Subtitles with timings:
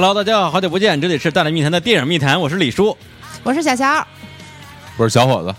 [0.00, 2.96] Hello，大家好，好久不见，这里是大内密谈的电影密谈，我是李叔。
[3.42, 4.02] 我是小乔，
[4.96, 5.54] 我是小伙子，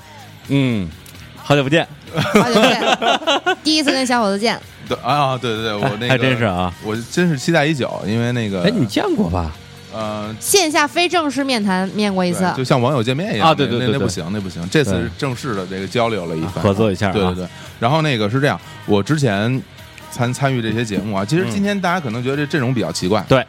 [0.48, 0.90] 嗯，
[1.36, 2.82] 好久不见，好久不见，
[3.64, 9.52] 第一次跟小伙子见，对啊，对对对，我那个还真是啊，我真是期待已久，因为那个，哎，你见过吧？
[9.94, 17.14] 呃，线下非正式面谈面过一次，就像网友见面一样啊对对对对那那不行，那不行，这次是正式的这个交流了一番，合作一下啊。
[17.14, 17.48] 对对对。
[17.80, 19.62] 然后那个是这样，我之前
[20.10, 21.52] 参参与这些节目啊，其实嗯。
[21.52, 23.38] 今天大家可能觉得这阵容比较奇怪，对。
[23.40, 23.46] 呃，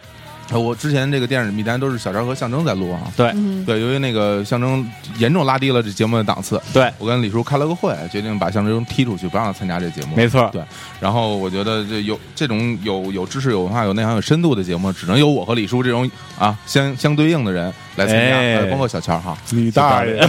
[0.50, 10.14] 我之前这个电影密单都是小张和象征在录啊，对嗯，对，由于那个象征严重拉低了这节目的档次，对，我跟李叔开了个会，决定把象征踢出去，不让他参加这节目。
[10.14, 10.62] 没错，对，
[11.00, 19.36] 然后我觉得这有这种有有知识、有文化、有内涵、有深度的节目，只能由我和李叔这种啊相相对应的人来参加，包括小乔哈。
[19.52, 20.20] 李大爷！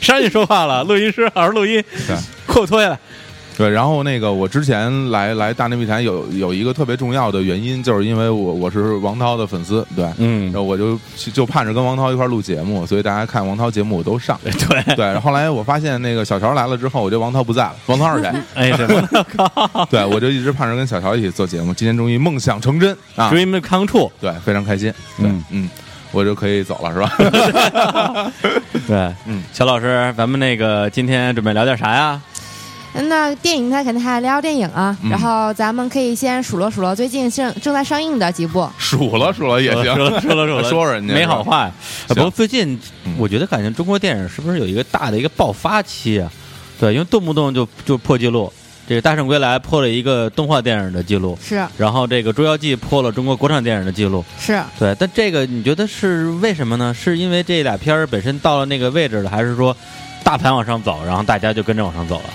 [0.00, 0.82] 谁让你说话了？
[0.84, 2.98] 录音师好好录音，对裤脱下来。
[3.60, 10.98] 对，然后那个我之前来来大内密谈有有一个特别重要的原因，就是因为我我是王涛的粉丝，对，嗯然，后我就
[11.30, 14.40] 就盼着跟王涛一块儿录节目，所以大家看王涛节目我都上。
[14.42, 18.32] 对，对，后来我发现那个小乔来了之后，我觉得王涛不在了，王涛是谁？
[18.54, 24.10] 哎，什么对，我就一直盼着跟小乔一起做节目，今天终于梦想成真啊！？Dream come true。
[24.22, 24.90] 对，非常开心。
[25.18, 25.70] 对，嗯嗯，
[26.12, 28.32] 我就可以走了，是吧？
[28.88, 32.18] 对，嗯，小老师，咱们那个今天准备聊点啥呀？
[32.92, 41.70] 那电影它肯定还聊电影啊，嗯然后咱们可以先数落数落最近正正在上映的几部，数了数了也行，说了说了说了，说说人家没好话
[42.08, 46.30] 不过最近嗯我觉得感觉中国电影是不是有一个大的一个爆发期啊？
[46.78, 48.52] 对，因为动不动就就破纪录。
[48.88, 54.24] 这个《大圣归来》破了一个动画电影的记录，是然后这个《捉妖记》破了中国国产电影的记录。
[54.36, 56.92] 是，对，但这个你觉得是为什么呢？
[56.92, 59.76] 是因为这俩片儿本身到了那个位置了，还是说
[60.24, 62.30] 大盘往上走，然后大家就跟着往上走了？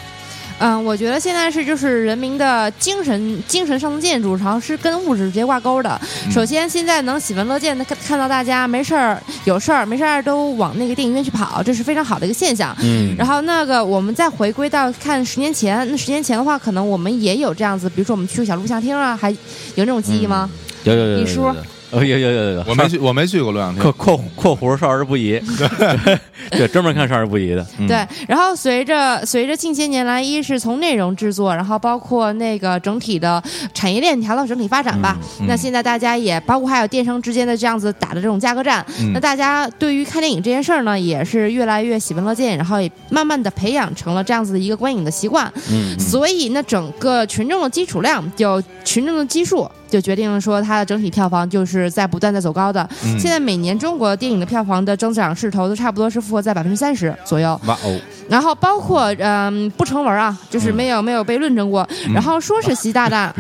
[0.60, 6.00] 嗯，我觉得现在是就是人民的精神精神上的建筑，然后是跟物质直接挂钩的。
[6.26, 12.76] 嗯首先，现在能喜闻乐见的看看到大家没事儿有事儿没事儿都往那个电影院去跑，这是非常好的一个现象。
[12.82, 19.38] 嗯然后那个，我们再回归到看十年前，那十年前的话，可能我们也有这样子，比如说我们去个小录像厅啊，还有
[19.78, 20.50] 那种记忆吗？
[20.84, 21.56] 有有有有有你说有
[21.94, 23.94] 有有有有有，我没去，我没去过洛阳括厅。
[23.94, 25.40] 括括弧少儿不宜，
[26.52, 33.42] 对，专门看少儿不宜的，嗯对，然后随着随着近些年来，一是从内容制作，然后包括那个整体的
[33.74, 35.18] 产业链条的整体发展吧。
[35.40, 45.52] 嗯那现在大家也包括还有电商之间的这样子打的这种价格战，嗯那大家对于看电影这件事儿呢，也是越来越喜闻乐见，然后也慢慢的培养成了这样子的一个观影的习惯。
[45.72, 52.88] 嗯，所以那，整个群众的基础量就群众的基数就决定了说它的整体票房就是在不断的走高的。
[53.04, 58.00] 嗯现在每年中国电影的票房的增长势头都差不多是复合在百分之三十左右，哇哦，
[58.30, 61.88] 然后包括嗯、不成文啊，就是没有、没有被论证过。
[62.14, 63.34] 然后说是习大大，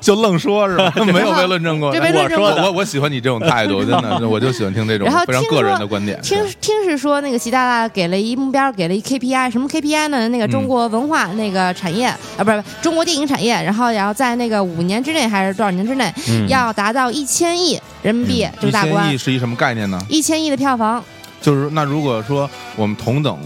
[0.00, 0.92] 就 就愣说是吧？
[1.12, 1.92] 没有被论证过。
[1.92, 6.20] 这被论证过我说我我喜欢你这种态度， 真的，我就喜欢听这种非常个人的观点。
[6.22, 10.28] 听听是说那个习大大给了一目标，给了一 KPI，什么 KPI 呢？
[10.28, 19.98] 那个中国文化那个产业、啊，不是中国电影产业，然后然后在那个五年之内还是多少年之内，嗯要达到一千亿人民币这一千个大关亿，是一什么概念呢？
[20.08, 21.02] 一千亿的票房，
[21.40, 23.38] 就是那如果说我们同等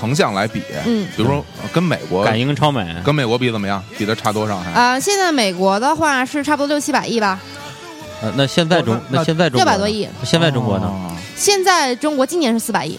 [0.00, 1.06] 横向来比，嗯。
[1.16, 3.82] 比如说呃跟美国感英超美，跟美国比怎么样？
[3.98, 4.72] 比的差多少还？
[4.72, 7.38] 呃，现在美国的话是差不多六七百亿吧，
[8.22, 10.08] 呃那现在中哦那那现在中国六百多亿。
[10.22, 10.86] 现在中国呢？
[10.86, 12.96] 哦现在中国今年是四百亿，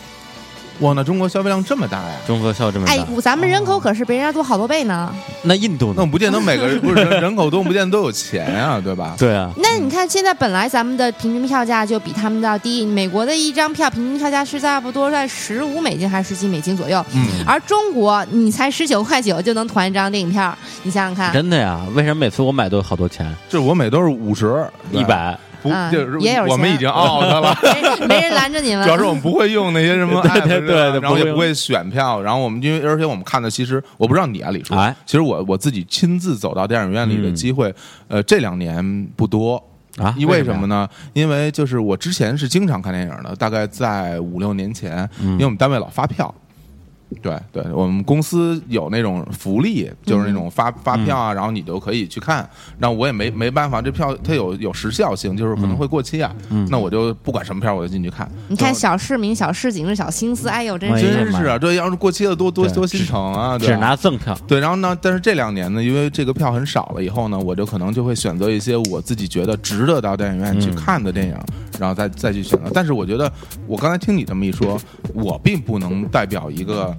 [0.80, 2.16] 哇，那中国消费量这么大呀？
[2.28, 5.14] 中国效这么哎大，，咱们人口可是比人家多好多倍呢。
[5.44, 5.96] 那印度呢？
[6.00, 9.16] 那不见得每个人 不是人人口多，不见得都有钱啊，对吧？
[9.18, 21.80] 对啊，那你看，现在本来咱们的平均票价就比他们的要低，美国的一张票平均票价是差不多在十五美金还是十几美金左右，嗯，而中国你才十九块九就能团一张电影票，你想想看，真的呀？
[21.94, 23.26] 为什么每次我买都有好多钱？
[23.48, 27.58] 就是我每都是五十、一，百，不嗯就是也有我们已经 out 了。
[28.02, 28.84] 没没人拦着你们。
[28.86, 37.74] 主要是我们不会用那些什么 对 app，对对然后也不会选票，然后我们因为而且我们看的其实我不知道你啊，李叔，哎其实我我自己亲自走到电影院里的嗯机会，
[38.08, 39.62] 呃，这两年不多。
[39.98, 40.14] 啊？
[40.18, 40.86] 因为什么呢？
[41.14, 46.34] 因为就是我之前是经常看电影的，大概在五六年前，嗯因为我们单位老发票。
[47.22, 52.48] 对对，我们公司有那种福利，就是那种发发票啊，然后你就可以去看。
[52.80, 56.36] 那我也没没办法，这票它有有时效性，就是可能会过期啊。
[56.70, 58.30] 那我就不管什么票，我就进去看。
[58.48, 63.58] 你看小市民、小市井的小心思，哎呦，真哎是真是啊，这要是过期了多多多心疼啊！
[63.58, 71.38] 对只拿赠票，对，然后呢，但是这两年呢，因为这个票很少了，以后呢，我就可能就会选择一些我自己觉得值得到电影院去嗯看的电影，
[71.80, 72.72] 然后再再去选择。
[72.74, 73.32] 但是我觉得，
[73.68, 74.80] 我刚才听你这么一说，
[75.14, 76.96] 我并不能代表一个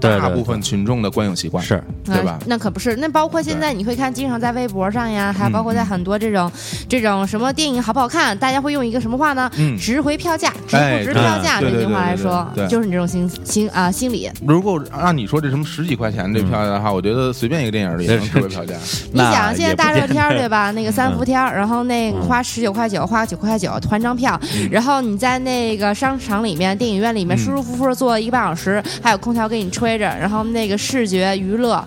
[0.00, 1.82] 大部分群众的观影习惯，是。
[2.04, 2.38] 对吧？
[2.40, 2.46] 嗯？
[2.46, 6.50] 那可不是，那包括现在你会看，经常在微博上呀，还有包括在很多这种、
[6.88, 9.50] 这种什么电影好不好看，大家会用一个什么话呢？
[9.56, 9.76] 嗯。
[9.78, 14.30] 值回票价，值哎不值票价、对这句话来说对，就是你这种心心啊心理。
[14.46, 18.74] 如果按你说这什么十几块钱这票价的话，我觉得随便一个电影里也能值回票价。
[19.12, 20.70] 你想现在大热天儿对吧？
[20.72, 22.22] 那个三伏天儿，然后那嗯。
[22.28, 24.38] 花十九块九，花九块九团张票，
[24.70, 27.38] 然后你在那个商场里面、电影院里面嗯。
[27.38, 31.82] 舒舒服服的坐一个半小时，还有空调给你吹着，然后那个视觉娱乐、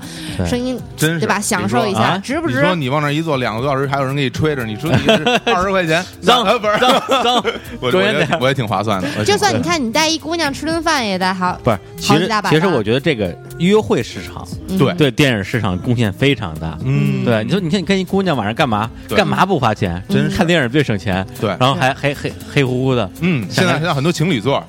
[0.48, 1.39] 声音，真是对吧？
[1.39, 2.56] 享受一下，啊值不值？
[2.56, 7.44] 你说你往那一坐两个多小时，还有人给你吹着，你说你是 二十块钱，脏啊不是脏脏，
[7.81, 9.25] 我我也挺我也挺划算的。
[9.25, 16.77] 就算你看你带一姑娘吃顿饭也得好，不是，其实好几大百吧其实我觉得这个约会市场嗯对对电影市场贡献非常大。
[16.86, 18.89] 嗯，对，你说你看你跟一姑娘晚上干嘛？
[19.09, 20.01] 干嘛不花钱？
[20.07, 21.25] 真是看电影最省钱。
[21.39, 23.09] 对然后还黑黑黑乎乎的。
[23.21, 24.63] 嗯，现在现在很多情侣座，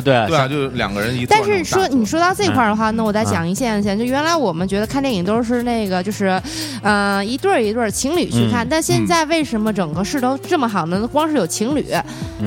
[0.00, 1.42] 对对对啊，就两个人一但。
[1.44, 3.98] 是说你说到这块儿的话，那我再嗯讲一现象。
[3.98, 6.40] 就原来我们觉得看电影都是那个，就是，
[6.82, 8.64] 呃，一对儿一对儿情侣去看。
[8.64, 11.06] 嗯但现在为什么整个势头这么好呢？
[11.08, 11.84] 光是有情侣，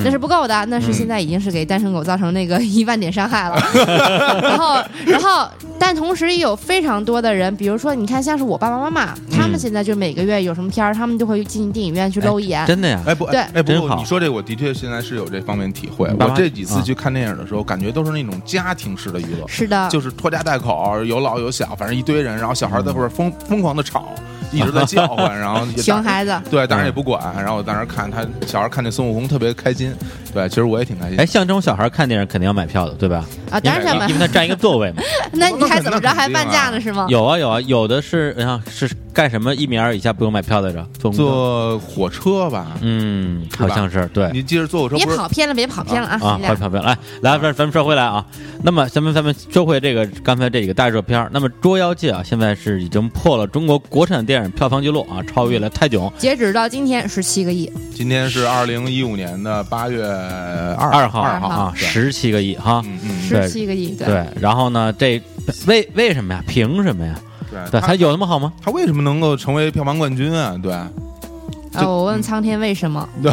[0.02, 3.56] 那是不够的，那是现在已经是给单身狗造成那个一万点伤害了。
[4.42, 5.46] 然后，然后，
[5.78, 12.66] 但同时也有非常多的人，比如说你看，像是我爸爸妈妈，他们现在就每个月有什么片儿，他们就会进电影院去搂一眼。
[12.66, 13.00] 真的呀。
[13.06, 16.10] 哎不，对哎哎不过你说这，我的确现在是有这方面体会。
[16.18, 24.08] 我这几次啊去看电影的时候，感觉都是那种家庭式的娱乐，是的，就是拖家带口，有老有小，反正一堆人，然后小孩在后边疯疯狂的吵，
[24.52, 26.40] 一直在叫唤， 然后也熊孩子。
[26.50, 29.94] 对，当然也不管，然后我在那看他小孩看见孙悟空特别开心，
[30.32, 31.18] 对，其实我也挺开心。
[31.18, 33.24] 哎，像这种小孩看电影肯定要买票的，对吧？
[33.50, 35.02] 啊，当然想买因为他占一个座位嘛。
[35.32, 36.80] 那你还怎么着还半价呢？
[36.80, 37.06] 是吗？
[37.08, 40.86] 有啊有啊，有的是你看是干什么一米二以下不用买票来着？
[40.98, 44.30] 坐火车吧，嗯，好像是对。
[44.32, 46.18] 你记着坐火车别跑偏了，别跑偏了啊！
[46.22, 48.24] 啊，快跑票来来，咱咱们说回来啊。
[48.62, 62.82] 那么咱们咱们说回这个刚才这几个大热片儿那么《捉妖记》啊，现在是已经破了中国国产电影票房纪录啊，超越了《泰囧》截止到今天十七个亿，今天是二零一五年的八月二二号二号啊，十七个亿哈。
[62.86, 64.26] 嗯嗯，十七个亿，对。
[64.40, 65.20] 然后呢，这
[65.66, 66.42] 为为什么呀？
[66.46, 67.14] 凭什么呀？
[67.50, 68.52] 对对，它有那么好吗？
[68.62, 70.58] 他为什么能够成为票房冠军啊？
[70.62, 70.90] 对，啊，
[71.82, 73.08] 我问苍天为什么？
[73.22, 73.32] 对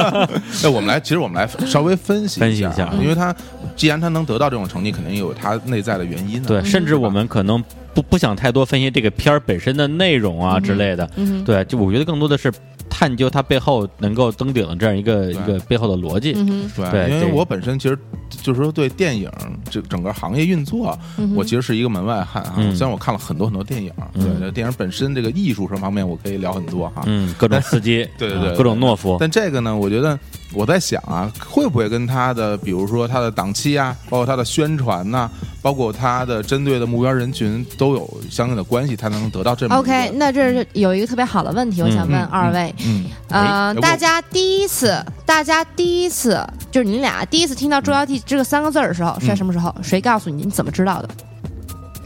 [0.62, 3.34] 那我们来，其实我们来稍微分析分析一下啊因为他
[3.76, 6.48] 既然他能得到这种成绩，肯定有他内在的原因的。
[6.48, 7.62] 对，嗯甚至我们可能
[7.92, 11.08] 不不想太多分析这个片儿本身的内容啊之类的。
[11.16, 12.52] 嗯，对，就我觉得更多的是
[12.96, 16.32] 探究它背后能够登顶的这样一个一个背后的逻辑。
[16.36, 17.98] 嗯，对，因为我本身其实
[18.30, 19.28] 就是说对电影
[19.68, 22.54] 这整个行业运作，嗯我其实是一个门外汉啊。
[22.58, 27.02] 嗯虽然我看了很多很多电影，对电影本身这个艺术上方面我可以聊很多哈。
[27.06, 29.16] 嗯，各种司机， 对对对啊各种懦夫。
[29.18, 30.16] 但这个呢，我觉得
[30.52, 35.28] 我在想啊，会不会跟他的，比如说他的档期啊，包括他的宣传呐、
[35.60, 46.40] 包括他的针对的目标人群都有相应的关系，他才能得到这么 OK，那这是有一个特别好的问题，我想问嗯二位，嗯，呃大家第一次，大家第一次
[46.70, 49.74] 就是你俩第一次听到“捉妖记”这个三个字儿的时候是在什么时候？
[49.82, 50.44] 谁告诉你？
[50.44, 51.08] 你怎么知道的？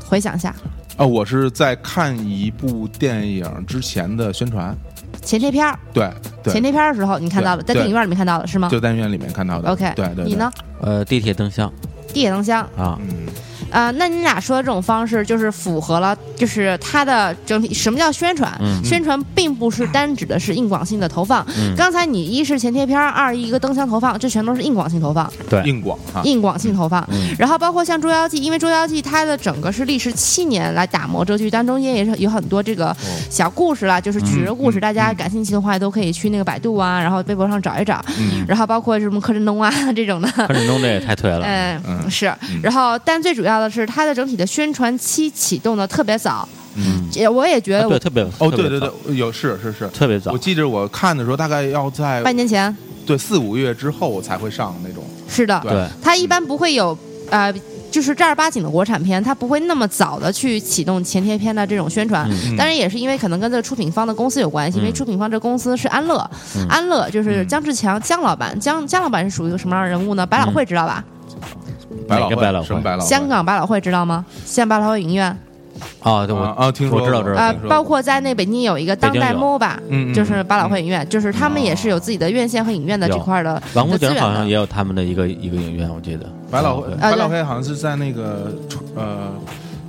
[0.06, 0.54] 回想一下，
[0.96, 4.74] 啊，我是在看一部电影之前的宣传，
[5.22, 6.10] 前贴片儿，对
[6.42, 9.70] 对前，贴片儿的时候你看到了，在电影院里面看到的是吗就在院里面看到的。
[9.70, 10.50] ？OK，对对，你呢？？
[10.80, 11.70] 呃，地铁灯箱
[12.08, 13.26] 地铁灯箱啊，嗯，
[13.70, 17.72] 啊、那你俩说的这种方式，就是符合了，就是它的整体。
[17.74, 18.50] 什么叫宣传？
[18.60, 21.46] 嗯宣传并不是单指的是硬广性的投放。
[21.58, 27.06] 嗯刚才你一是前贴片，二一个灯箱投放，这全都是硬广性投放，对，硬广哈，硬广性投放。
[27.12, 32.96] 嗯然后包括像《捉妖记》，因为《捉妖记》它的整个是历时七年来打磨这个剧，当中间也是有很多这个
[33.30, 38.04] 小故事啦，就是曲折故事，嗯大家感兴趣的话都可以去那个百度啊，然后微博上找一找。
[38.18, 41.42] 嗯，然后包括什么柯震东啊这种的，柯震东这也太推了。
[41.46, 42.32] 嗯，嗯是。
[42.62, 46.48] 然后，但最主要的是，它的整体的宣传期启动的特别早。
[46.74, 49.88] 嗯，也我也觉啊对，得特别哦，对对对，有是是是。
[49.88, 50.38] 特别早我。
[50.38, 52.74] 记得我看的时候，大概要在半年前
[53.04, 55.02] 对四五个月之后才会上那种。
[55.28, 56.96] 是的，对对，它一般不会有
[57.30, 57.52] 呃。
[57.90, 62.28] 就是正儿八经的国产片，它不会那么早的去启动前贴片的这种宣传。
[62.30, 70.26] 嗯当然也是因为可能跟这个出品方的公司有关系，因为嗯出品方这公司是安乐，嗯安乐就是嗯姜志强姜老板，姜姜老板是属于一个什么样的人物呢？
[70.26, 71.02] 百老汇知道吧？
[72.08, 72.66] 百老汇哪个百老汇？
[72.66, 73.06] 什么百老汇？
[73.06, 74.24] 香港百老汇知道吗？
[74.44, 75.26] 香港百老汇影院，
[76.00, 84.08] 啊，对我啊啊，听说我知道知道呃听，说包括在那北京有一个当代 MOBA，嗯嗯就是百老汇影院，就是他们也是有自己的院线和影院的这块的王府井。
[84.16, 86.26] 好像也有他们的一个一个影院，我记得。
[86.50, 88.52] 百老汇，百老汇好像是在那个
[88.94, 89.32] 呃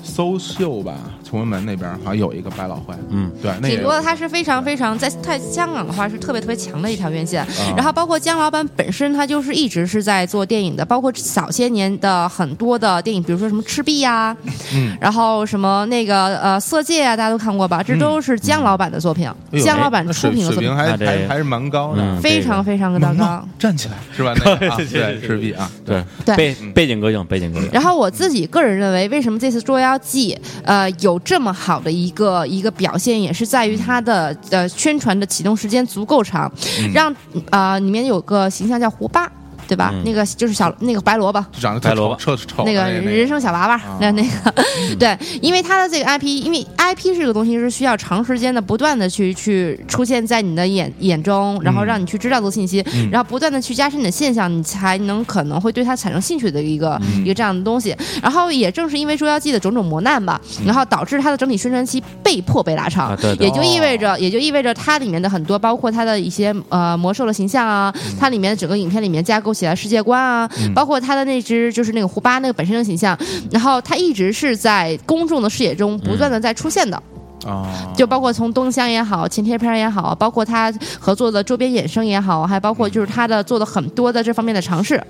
[0.03, 0.93] 搜秀吧，
[1.29, 7.43] 崇文门那边好像有一个百老汇，嗯，对，那挺多的，它是非常非常在在香港的话是特别特别强的一条院线。
[7.43, 14.35] 啊然后包括姜老板本身，他就是一直是在做电影的，包括早些年的很多的电影，比如说什么《赤壁》呀，
[14.73, 17.83] 嗯然后什么那个呃《色戒》啊，大家都看过吧？
[17.83, 19.29] 这都是姜老板的作品，
[19.63, 20.75] 姜老板出品的作品水水平。
[20.75, 22.01] 还还还是蛮高的。
[22.01, 24.33] 嗯非常非常的高，站起来是吧？
[24.35, 27.69] 那个啊对，赤壁啊，对对背背景歌影，背景歌影。
[27.71, 30.33] 然后我自己个人认为，为什么这次《捉妖记》
[30.63, 36.51] 呃有这么好的一个一个表现，也是在于它的呃宣传的启动时间足够长，
[36.93, 37.11] 让
[37.49, 39.31] 啊、呃里面有个形象叫胡巴。
[39.69, 39.91] 对吧？
[39.93, 40.01] 嗯。
[40.03, 42.37] 那个就是小那个白萝卜，就长得白萝卜。
[42.65, 43.97] 那个人生小娃娃，啊。
[44.01, 44.53] 那那个，
[44.97, 53.09] 对，因为它的这个 IP，因为 IP 这个东西是需要长时间的不断的去去出现在你的眼眼中，然后让你去知道这个信息，嗯。
[53.11, 57.23] 然后不断的去加深你的现象，你才能可能会对它产生兴趣的一个、嗯。
[57.23, 57.95] 一个这样的东西。
[58.21, 73.17] 然后也正是因为《捉妖记》的种种磨难吧，然后导致它的整体宣传期被迫被拉长，啊对对也就意味着，也就意味着它里面的很多，包括它的一些呃魔兽的形象啊，它里面的整个影片里面架构起来世界观啊，包括他的那只就是那个胡巴那个本身的形象，
[73.51, 77.01] 然后他一直是在公众的视野中不断的在出现的。
[77.45, 85.01] 啊，就包括从东乡也好，前贴片也好，包括他合作的周边衍生也好，还包括就是他的做的很多的这方面的尝试，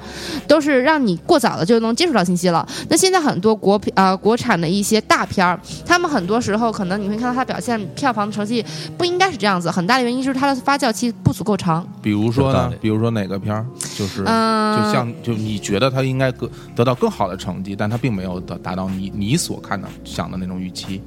[0.47, 2.67] 都是让你过早的就能接触到信息了。
[2.89, 8.65] 那现在很多国呃国产的一些大片儿，他们很多时候可能你会看到它表现票房成绩
[8.97, 11.87] 不应该是这样子，很大的原因就是它的发酵期不足够长。
[12.01, 12.51] 比如说？
[12.51, 21.01] 呢比如说哪个片儿，就是嗯 就像就你觉得他应该更得到更好的成绩，但他并没有得达到你你所看到想的那种预期。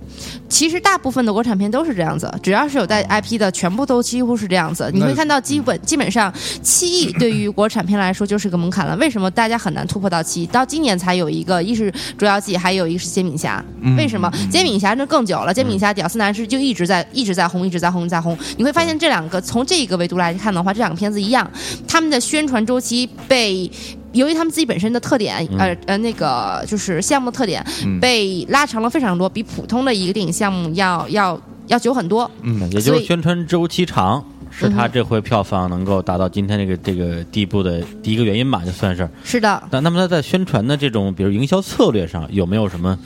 [0.48, 4.88] 其实大部分的国产片都是这样子，只要是有带 IP 的，全部都几乎是这样子。
[4.94, 8.96] 你会看到基本基本上七亿 对于国产片来说就是个门槛了。
[8.96, 10.46] 为什么大家很难突破到七亿？
[10.46, 13.62] 到今年才有一个，一是《捉妖记》，还有一个是《煎饼侠》。
[13.96, 14.30] 为什么？
[14.50, 18.38] 煎饼侠那更久了，煎饼侠屌丝男士就一直在一直在红，一直在红，一直在红。
[18.56, 21.50] 你会发现这两个从这个维度来看的话，这两个片子一样，
[21.88, 23.70] 他们的宣传周期被。
[24.12, 32.30] 由于他们自己本身的特点，呃呃，那个就是项目特点，嗯被拉长了非常多，比普通的一个电影项目要要要久很多。
[32.42, 39.08] 嗯也就是宣传周期长，是他这回票房能够达到今天这个这个地步的第一个原因吧，就算是。
[39.24, 42.98] 是的，那那么他在宣传的这种，比如营销策略上，有没有什么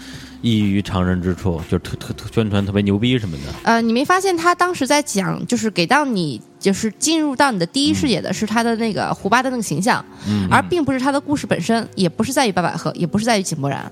[0.47, 1.61] 异于常人之处？
[1.69, 3.43] 就是特特特宣传特别牛逼什么的？
[3.65, 13.91] 呃，你没发现他当时在讲，就是给到你，就是进入到你的第一视野的是他的那个胡巴的那个形象，嗯，而并不是他的故事本身，也不是在于白百合，也不是在于井柏然。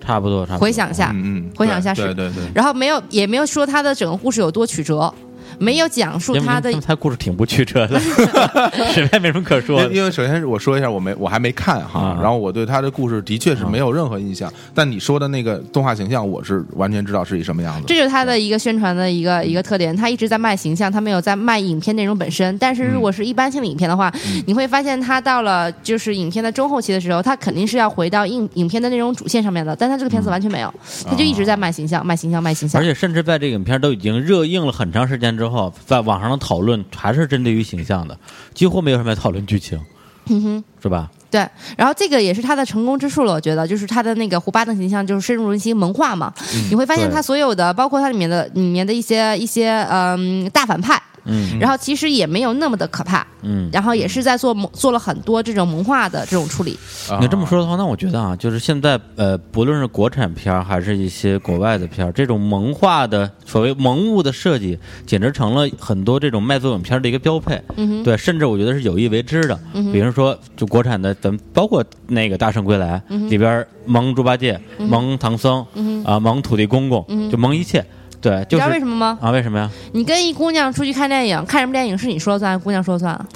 [0.00, 0.62] 差不多，差不多。
[0.62, 5.14] 回想一下，嗯嗯，回想一下是对对对，然后没有，也没有说他的整个故事有多曲折，
[5.58, 7.98] 没有讲述他的他故事挺不曲折的，
[8.92, 9.88] 实在没什么可说的。
[9.88, 17.96] 因因为首先是我说一下，我没我还没看哈啊，然后我对他的故事的确是没有任何印象，但你说的那个动画形象，我是完全知道是一什么样子这。
[17.96, 22.56] 就是他的一个宣传的一个一个特点，他一直在卖形象，他没有在卖影片内容本身。
[22.58, 24.12] 但是如果是一般性的影片的话，
[24.46, 30.72] 你会发现他到了就是影片的中后期的时候，他肯定是要回到影影片的内容主线上面的，但他这个片子完全没有，
[31.04, 32.84] 他就一直在卖形象、卖形象、卖形象而。
[32.84, 35.47] 且甚至在这个影片都已经热映了很长时间之后，
[35.86, 38.18] 在网上的讨论还是针对于形象的，
[38.54, 39.80] 几乎没有什么讨论剧情，
[40.26, 40.64] 嗯哼。
[40.80, 41.10] 是吧？
[41.28, 46.32] 对，然后这个也是他的成功之处了，我觉得就是他的那个胡巴的形象就是深入人心、萌化嘛。
[46.70, 53.68] 你会发现对他所有的，包括它里面的里面的一些一些嗯大反派，嗯然后其实也没有那么的可怕，嗯。
[53.72, 56.78] 然后也是在做萌做了很多这种萌化的这种处理。
[57.10, 67.60] 啊你这么说的话，那我觉得啊，就是现在呃，不论是国产片儿还是一些国外的片儿，这种萌化的所谓萌物的设计，简直成了很多这种卖座影片儿的一个标配。
[67.76, 69.58] 嗯，对，甚至我觉得是有意为之的。
[69.74, 77.84] 嗯比如说，就国产的，咱们包括那个《大圣归来》里边儿萌猪八戒、萌唐僧嗯啊、萌土地公公，就萌一切。
[78.20, 79.18] 对，你知道为什么吗？
[79.20, 79.70] 啊，为什么呀？
[79.92, 83.26] 你跟一姑娘出去看电影，看什么电影是你说了算，姑娘说了算啊？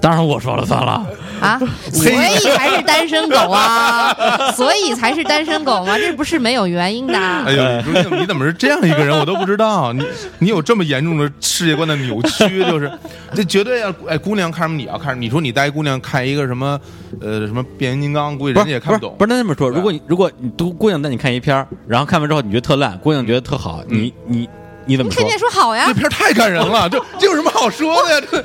[0.00, 1.06] 当然我说了算了。
[1.40, 1.60] 啊，
[1.92, 4.14] 所以才是单身狗啊，
[4.52, 7.18] 所以才是单身狗吗，这不是没有原因的。
[7.18, 9.18] 哎呦，你说你怎么你怎么是这样一个人？
[9.18, 10.04] 我都不知道，你
[10.38, 12.90] 你有这么严重的世界观的扭曲，就是
[13.34, 15.20] 这绝对要哎，姑娘看什么你要看什么。
[15.20, 16.80] 你说你带一姑娘看一个什么
[17.20, 18.94] 呃什么变形金刚，估计人家也看。
[18.94, 24.48] 不懂，不是那这么说，如果你如果你姑姑娘带你看一片儿，然后看完之后你觉得特烂，姑娘觉得特好，你你
[24.86, 25.38] 你怎么说你肯？
[25.38, 28.20] 定说好呀这，片儿太感人了，这这有什么好说的呀？
[28.30, 28.42] 对呀，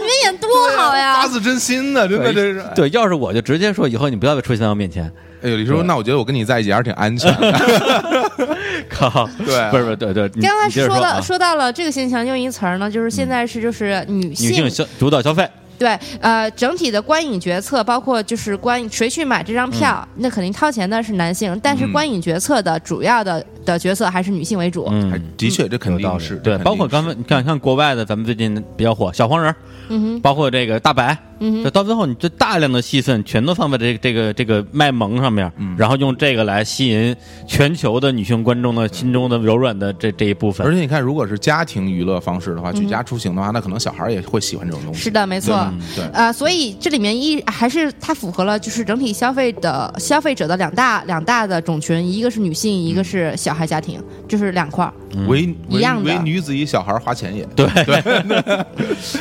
[0.00, 1.28] 你们演多好呀发！
[1.28, 2.64] 自真心的，真的这是。
[2.74, 5.10] 对，要是我就直接说，以后你不要再出现在我面前。
[5.42, 8.30] 哎呦，李叔，那我觉得我跟你在一起还是挺安全的。
[8.90, 15.48] 靠，对不是不是，对对，你刚才说到啊说到了这个现象，用一词儿呢，就是现在是就是女女性消主导消费，
[15.80, 24.84] 对，呃，整体的观影决策，包括就是观谁去买这张票，那肯定掏钱的是男性，但是嗯观影决策的主要的的角色还是女性为主。
[24.84, 29.54] 还嗯，的确，这肯有道理定是对，包括刚才你看看国外的，咱们最近比较火小黄人，
[29.88, 35.74] 嗯哼，包括这个大白，嗯这到最后你这大量的戏份全都放在这个这个这个卖萌上面，嗯。
[35.76, 37.14] 然后用这个来吸引
[37.46, 40.66] 全球的女性观众的心中的柔软的这这一部分。
[40.66, 40.74] 而。
[40.74, 45.00] 且你看，如果是家庭娱乐方式的话，举家出行的话，那可能小孩也会喜欢这种东西。
[45.00, 45.68] 是的，没错。
[45.96, 46.10] 对，对。
[46.12, 54.92] 呃，所以这里面一还是它符合了就是整体消费的消费者的两大两大的种群，一个是女性，一个是小孩家庭，就是两块儿。
[55.26, 56.10] 为为一样的。
[56.10, 57.44] 为女子与小孩花钱也。
[57.56, 57.66] 对。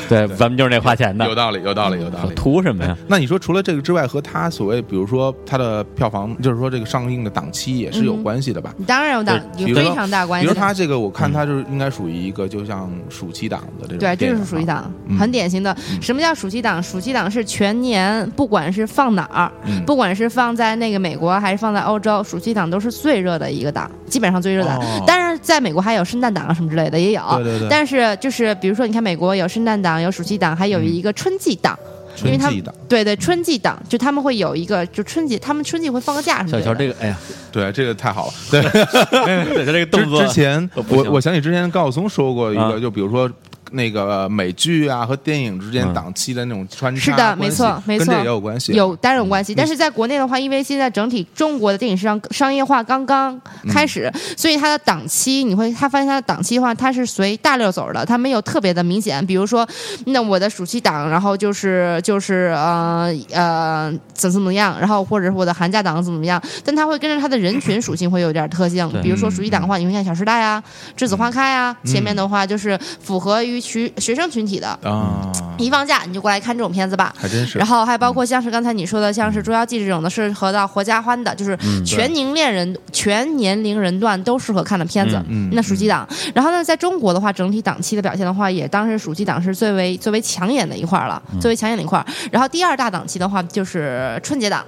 [0.07, 1.25] 对， 咱们就是那花钱的。
[1.25, 2.09] 有，道理，有道理，有道理。
[2.36, 2.98] 图什么呀？
[3.08, 8.74] 那你说，除了这个之外，和他所谓，比如说他的票房，就是说这个上映的档期也是有关系的吧？
[8.86, 10.60] 当然有大有非常大关系比如。
[10.60, 15.75] 他这个，我看他就是应该属于一个就像暑期档的这种对，这就是暑期档，嗯很典型的。
[16.01, 16.82] 什么叫暑期档？
[16.82, 24.75] 暑期档是全年，不管是放哪儿，嗯不管是放在那个美国还是放在欧洲，暑期档都是最热的一个档，基本上最热的。
[24.75, 27.22] 哦当然，在美国还有圣诞档啊什么之类的也有。
[27.36, 31.78] 对对对但是就是比如说，你看美国有圣诞档，有暑期档，还有一个春季档。
[32.25, 36.73] 因为他们春季档，对对，春季档就他们会有一个，就春季，他们春季会放个假什么的小。
[36.73, 37.17] 乔这个，哎呀，
[37.51, 38.33] 对，这个太好了。
[38.51, 43.29] 对，对他这个动之作之前我我想起之前高晓松说过一啊个，就比如说。
[43.71, 45.93] 那个美剧啊和电影之间嗯。
[45.93, 48.05] 档期的那种穿插是的没错没错。
[48.05, 48.73] 跟这也有关系。
[48.73, 59.25] 有当然有关系，但是在国内的话，因为现在整体中国的电影市场商业化刚刚开始，所以它的档期你会，他发现它的档期的话，它是随大溜走的，它没有特别的明显。
[59.25, 59.67] 比如说，
[60.05, 68.89] 那我的暑期档，然后就是就是呃呃怎么怎么样，然后或者是我的寒假档怎么怎么样，但它会跟着它的人群属性会有点特性。
[69.01, 70.63] 比如说暑期档的话，你会看《小时代》啊，
[71.01, 74.68] 《栀子花开》啊，前面的话就是符合于学学生群体的。
[74.84, 77.68] 啊，一放假你就过来看这种片子吧，还真是然。
[77.68, 85.16] 后还包括像是刚才你说的，像是《捉妖记》这种的，适合到合家欢的，就是全年龄人、全年龄人段都适合看的片子。
[85.28, 92.06] 嗯嗯那暑期档，然后呢，在中国的话，整体档期的表现的话，也当时暑期档是最为最为抢眼的一块儿了，最为抢眼的一块。
[92.32, 94.63] 然后第二大档期的话，就是春节档，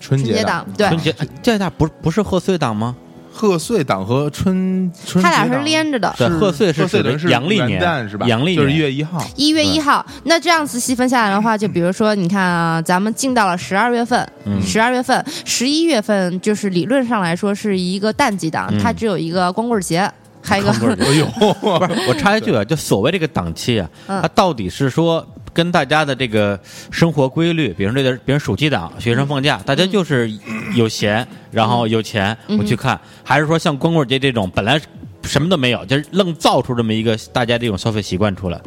[0.00, 2.96] 春节档，对，春节哎这俩不是不是贺岁档吗？
[3.40, 6.14] 贺岁档和春春它俩是连着的。
[6.18, 8.26] 对，贺岁是贺岁等于是阳历年元是吧？
[8.26, 9.24] 阳历就是一月一号。
[9.34, 14.60] 一月一号，那这样子细分下来的话，就比如说，你看啊，咱们进到了十二月份，嗯。
[14.60, 18.78] 十二月份、十一月份，就是理论上来说是一个淡季档，嗯。
[18.78, 20.06] 它只有一个光棍节，
[20.42, 20.72] 还有一个
[21.02, 21.26] 哎呦，
[21.62, 24.20] 不是，我插一句啊，就所谓这个档期啊，嗯。
[24.20, 26.58] 它到底是说跟大家的这个
[26.90, 30.30] 生活规律，比如说这个，比如暑期档，学生放假，大家就是
[30.74, 34.80] 有闲，然后有钱嗯我去看，还是说像光棍节这种本来
[35.22, 38.60] 什么都没有，就是愣造出这么一个大家这种消费习惯出来？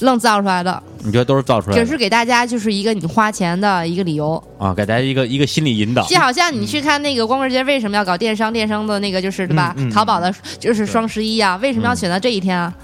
[0.00, 1.84] 愣造出来的，你觉得都是造出来的？
[1.84, 4.42] 只是给大家就是一个你花钱的一个理由。
[4.58, 6.04] 啊，给大家一个一个心理引导。
[6.06, 9.72] 就好像你去看那个光棍节为什么要搞电商，电商的那个就是对吧？
[9.78, 12.74] 嗯嗯淘宝的就是双十一啊，为什么要选择这一天啊？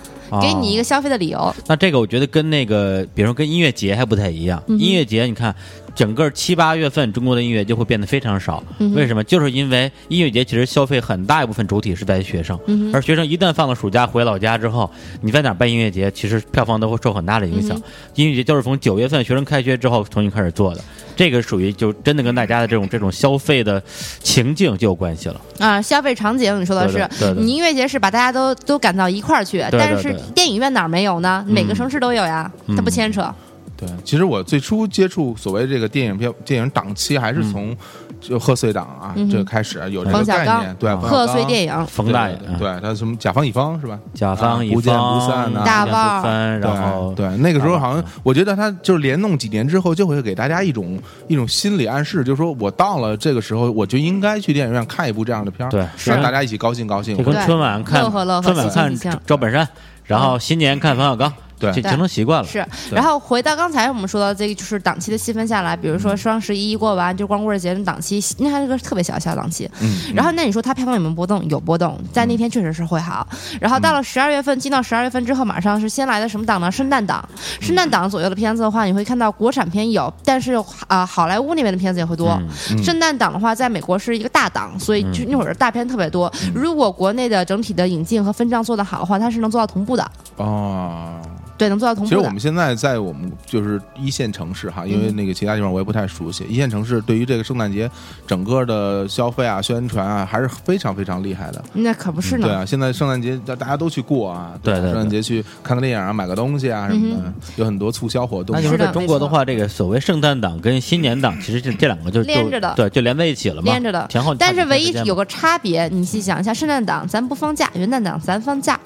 [0.42, 0.84] 给你一个。
[0.90, 1.54] 消费的理由。
[1.68, 4.60] 那这个我觉得跟那个，比如说跟音乐节还不太一样。
[4.66, 5.54] 嗯音乐节你看，
[5.94, 8.62] 整个七八月份中国的音乐就会变得非常少。
[8.78, 9.22] 嗯为什么？
[9.24, 17.76] 就是因为音乐节其实消费很大一部分主体是在于学生，嗯而学生一旦放了暑假回老家之后，你在哪儿办音乐节，其实票房都会受很大的影响。
[17.76, 17.82] 嗯
[18.14, 20.80] 音乐节就是从九月份学生开学之后重新开始做的，
[21.16, 23.82] 这个属于就真的跟大家的这种这种消费的
[24.22, 25.40] 情境就有关系了。
[25.58, 31.44] 啊，消费场景你说的是对的，对你音乐节是把大家都都赶到一块儿去，对但是电影院哪儿没有呢？
[31.48, 33.32] 每个嗯城市都有呀，嗯它不牵扯。
[33.80, 37.74] 对，其实我最初接触所谓这个电影票电影档期，还是从
[38.20, 40.76] 就贺岁档啊嗯这个开始有这个概念。
[40.78, 43.98] 对，啊冯小贺岁刚电影，冯大爷，对对，他什么甲方乙方是吧？
[44.12, 57.16] 甲方乙方不见不散呐大不见腕儿不分，然后对对，那个时候好像我觉得他就是连弄几年之后，就会给大家一种一种心理暗示，就是说我到了这个时候，我就应该去电影院看一部这样的片儿，对让大家一起高兴高兴。
[57.16, 57.24] 就。
[57.30, 59.66] 跟春晚看乐呵乐呵春晚看赵本山，
[60.04, 62.48] 然后新年看冯小刚，对这形成习惯了。
[62.48, 69.70] 是，然后回到刚才我们说到这个，就是档期的细分下来，比如说双十一过完就光棍节的档期，那还是个特别小的小档期。
[69.80, 71.46] 嗯，然后那你说它票房有没有波动？
[71.48, 73.28] 有波动，在那天确实是会好。
[73.60, 76.72] 然后到了十二月份，进到十二月份之后，马上是先来的什么档呢？
[76.72, 77.28] 圣诞档。
[77.60, 80.54] 圣诞档左右的片子的话，你会看到国产片有，但是
[80.86, 82.30] 啊、好莱坞那边的片子也会多。
[82.68, 86.32] 嗯圣诞档的话，在美国是一个大档，所以就那会儿大片特别多。
[86.54, 90.10] 如果国内的整体的引进和分账做得好的话，它是能做到同步的。
[90.36, 91.20] 哦，
[91.60, 92.40] 对，能做到同步其实我们。
[92.40, 96.42] 现在在我们就是一线城市哈，因为那个其他地方我也不太熟悉。
[96.44, 97.88] 一线城市对于这个圣诞节
[98.26, 101.62] 整个的消费啊、宣传啊，还是非常非常厉害的。
[101.74, 102.46] 那可不是呢。
[102.46, 108.62] 对啊，现在圣诞节大大家都去过啊，吧对对对圣诞节去看个电影啊，买个东西啊什么的，有很多促销活动那。
[108.62, 114.34] 就是是的在中国的话，这个所谓圣诞档跟新年档，其实这这两个就就连着的对，就连在一起了嘛，连着的前后。
[114.34, 118.80] 但是唯一有个，差别，你细想一下，圣诞档咱不放假，元旦档咱放假。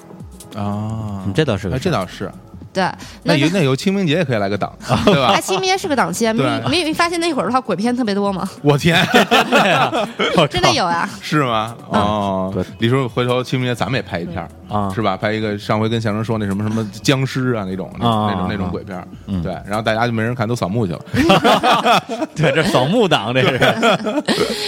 [0.55, 2.31] 啊嗯，这倒是这倒是。
[2.75, 2.91] 对，
[3.23, 4.71] 那有那有清明节也可以来个档，
[5.05, 5.39] 对吧哎，？
[5.41, 8.47] 清明节是个档期，没对没没发现那会儿的话，鬼片特别多吗？
[8.61, 8.97] 我天，
[10.51, 11.09] 真的有啊。
[11.21, 11.73] 是吗？
[11.89, 15.15] 哦对，李叔，回头清明节咱们也拍一片啊是吧？
[15.15, 20.99] 拍一个上回跟祥生说那什么什么僵尸啊那种那种那种啊鬼片，嗯对，然后大家就没人看，都扫墓去了。
[22.35, 23.57] 对，这扫墓档这是，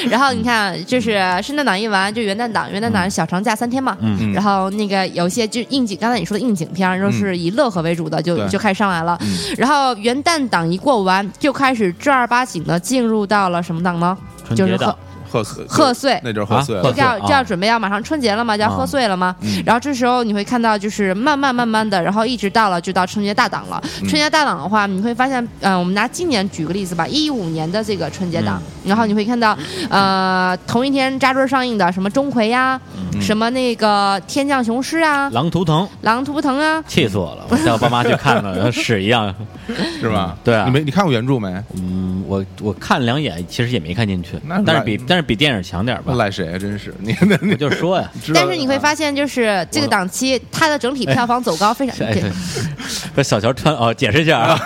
[0.09, 3.97] 然后你看，就是圣诞档一完就元旦档，元旦档小长假三天嘛。
[3.99, 9.19] 嗯然后那个有些就应景，刚才你说的应景片就，是以乐呵为主的，就就开始上来了。
[9.57, 14.17] 然后元旦档一过完，就开始正儿八经的进入到了什么档呢？
[14.55, 14.97] 就是春节档贺
[15.29, 16.19] 贺岁贺岁。
[16.23, 19.35] 那就是贺岁了啊就要就要啊准备要马上春节了嘛，就要啊贺岁了嘛。
[19.41, 23.81] 嗯然后这时候你会看到，就是慢慢慢慢的，然后一直到了就到春节大档了。
[24.01, 29.57] 嗯春节大档的话，你会发现，嗯，我们拿今年举个例子吧，一五年的这个春节档，然后你会看到，
[29.89, 32.79] 呃，同一天扎堆上映的什么钟馗呀，
[33.13, 37.45] 嗯什么那个天降雄狮啊，狼图腾，狼图腾啊，气死我了！
[37.49, 39.33] 我带我爸妈去看了， 屎一样。
[39.99, 40.37] 是吧？
[40.43, 41.49] 对啊你没你看过原著没？
[41.75, 46.13] 嗯，我我看两眼，其实也没看进去那，但是比但是比电影强点吧。
[46.15, 46.57] 赖谁啊？
[46.57, 52.07] 真是你那 我你就说呀， 但是你会发现，就是这个档期，它的整体票房走高非常。
[52.07, 54.57] 哎，小乔穿哦，解释一下啊，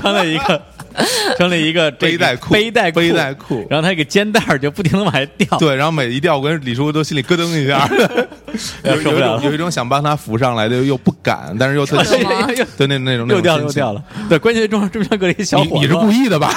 [0.00, 0.60] 穿了一个
[1.36, 3.66] 穿了一个背带裤背带背带裤。
[3.68, 7.88] 然后他那个肩带就不停的往下掉，对，然后每一掉，我跟李叔都心里咯噔一下，
[8.84, 9.40] 有有一受不了了。
[9.40, 12.48] 种有一种想帮他扶上来的，又不敢，但是又特 是吗？
[12.56, 14.02] 又对那那种那种又掉了又掉了。
[14.28, 16.52] 对，关键中中间隔了一小伙子，你你是故意的吧？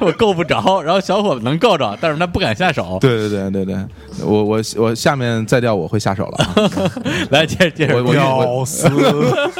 [0.00, 2.98] 我够不着，然后小伙子能够着，但是他不敢下手。
[3.00, 3.76] 对对对对对，
[4.24, 6.90] 我我我下面再掉我会下手了啊，
[7.30, 7.94] 来接着接着。
[7.96, 9.56] 我我说我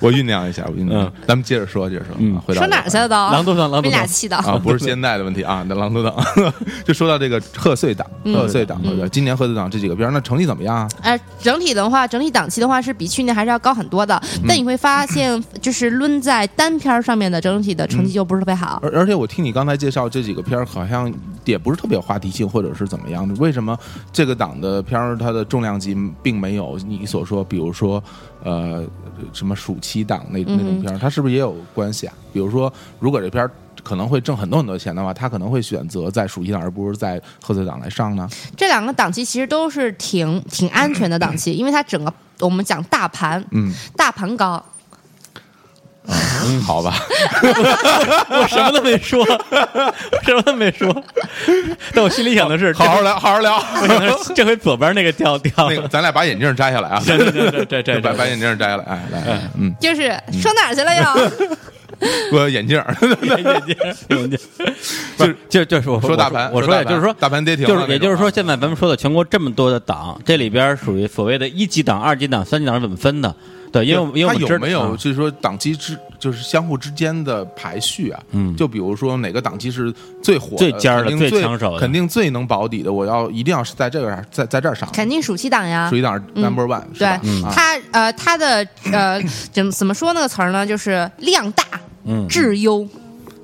[0.00, 1.02] 我酝酿一下，我酝酿。
[1.02, 1.12] 嗯。
[1.26, 2.34] 咱们接着说，接着说，嗯。
[2.36, 3.41] 啊回到说哪儿去了都？
[3.42, 4.38] 狼图腾狼图腾被俩气到。
[4.38, 6.14] 啊，不是现在的问题啊，那狼图腾，
[6.84, 10.88] 就说到这个贺岁档，嗯贺岁档，对今年贺岁档这几个片儿，那成绩怎么样啊？
[11.02, 14.14] 呃，整体的话，整体档期的话是比去年还是要高很多的。
[14.36, 18.80] 嗯但你会发现，就是抡在单片儿上面的整体的成绩就不是特别好。
[18.82, 21.12] 而而且我听你刚才介绍这几个片儿，好像
[21.44, 23.34] 也不是特别有话题性，或者是怎么样的？
[23.40, 23.76] 为什么
[24.12, 28.02] 这个档的片儿它的重量级并没有你所说，比如说
[28.44, 28.84] 呃
[29.32, 32.14] 什么暑期档那那种片儿，它是不是也有关系啊？
[32.32, 33.50] 比如说，如果这片儿
[33.82, 38.28] 可能会挣很多很多钱的话，他可能会选择在暑期档而不是在贺岁档来上呢？
[38.56, 44.64] 这两个档期其实都是挺挺安全的档期，因为它整个我们讲大盘，嗯，大盘高，
[46.04, 46.94] 嗯好吧，
[48.28, 50.92] 我什么都没说，我什么都没说，
[51.94, 53.56] 但我心里想的是，好好聊，好好聊。
[53.80, 57.02] 我想的是这回左边那个掉掉了，那个，咱俩把眼镜摘下来啊！
[57.06, 60.08] 这这这这这把把眼镜摘下来，哎，来，嗯，就是
[60.40, 61.56] 说哪儿去了又？
[62.32, 62.82] 我有眼镜，
[63.22, 63.76] 眼镜
[64.08, 64.38] 眼镜，
[65.16, 73.32] 就是就就是我说大盘我说就是说大盘跌停了就是也就是说，现在咱们说的全国这么多的档，这里边属于所谓的一级档、二级档、三级档是怎么分的？
[73.72, 78.22] 对，因为因为我它有没有啊就是说档期之就是相互之间的排序啊？
[78.32, 87.20] 嗯就比如说哪个档期是最火的、最尖儿的肯定最抢手的肯定最能保底的，我要一定要是在这个上在在这儿上，肯定暑期档呀暑期档 number one，、是对吧？
[87.48, 90.66] 啊它呃，它的呃，怎么怎么说那个词儿呢？
[90.66, 91.64] 就是量大
[92.04, 92.86] 嗯，质优。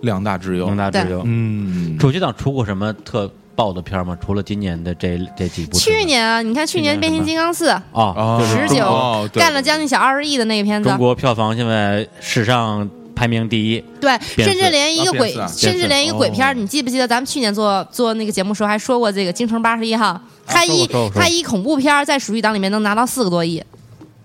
[0.03, 1.23] 量大质优量，大质优。
[1.25, 4.17] 嗯，暑期档出过什么特爆的片儿吗？
[4.25, 5.99] 除了今年的这这几部之外？
[5.99, 10.89] 去年啊，你看去年《变形金刚四》哦，哦就是十九干了将近小二十亿的那个片子。
[10.89, 13.85] 中，国票房现在史上排名第一。
[14.01, 20.13] 对，变甚至连一个鬼甚至连一个鬼片儿，你记不记得咱们去年做做那个节目时候还说过这个《京城八十一号》，
[20.47, 21.21] 它一说过说过说过。
[21.21, 23.61] 它一恐怖片儿在暑期档里面能拿到四个多亿，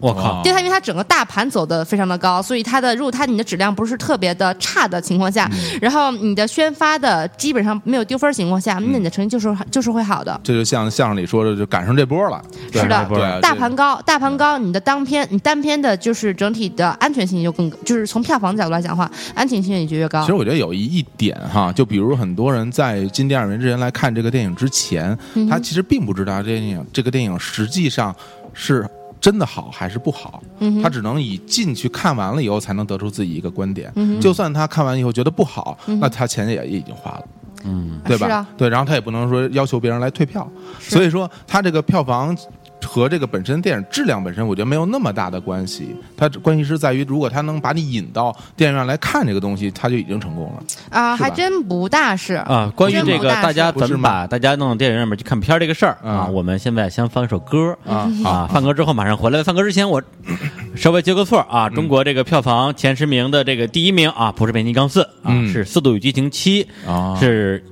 [0.04, 0.42] 我靠哦！
[0.44, 10.38] 对它，因为它整个大盘走的非常的高，所以它的如果它你的质量不是特别的差的情况下，嗯然后你的宣发的基本上没有丢分儿情况下，那你的成绩就是就是会好的。
[10.44, 12.44] 这就像相声里说的，就赶上这波了。
[12.74, 20.34] 是的对，大盘高，大盘高，你的当片，你单片的就是整体的安全性就更，就是从票房角度来讲的话，安全性也就越高其实。
[20.34, 28.14] 我觉得有一一点哈，就比如很多人在进电影院之前来看这个电影之前，嗯他其实并不知道这电影这个电影实际上
[28.54, 28.86] 是
[29.24, 33.90] 真的好还是不好，嗯他只能以进去看完了以后才能得出自己一个观点。
[33.96, 37.24] 嗯就算他看完以后觉得不好，那他钱也已经花了。
[37.64, 38.28] 嗯，对吧？
[38.28, 38.48] 啊。
[38.58, 40.46] 对，然后他也不能说要求别人来退票，
[40.78, 42.36] 所以说他这个票房
[42.86, 45.96] 和这个本身电影质量本身，我觉得没有那么大的关系。
[46.18, 50.64] 它关系是在于，如果它能把你引到电影院来看这个东西，它就已经成功了。
[50.90, 52.34] 啊，还真不大是。
[52.36, 59.44] 啊，关于这个大大家怎么把大家弄到电影院里面去看片儿这个事儿啊，嗯我们现在先放一首歌啊啊，放歌之后马上回来。
[59.44, 60.02] 放歌之前我
[60.76, 65.44] 稍微接个错啊，中国这个票房前十名的这个第一名啊，不是《变形金刚四》啊，嗯。
[65.54, 67.64] 是《速度与激情七》啊是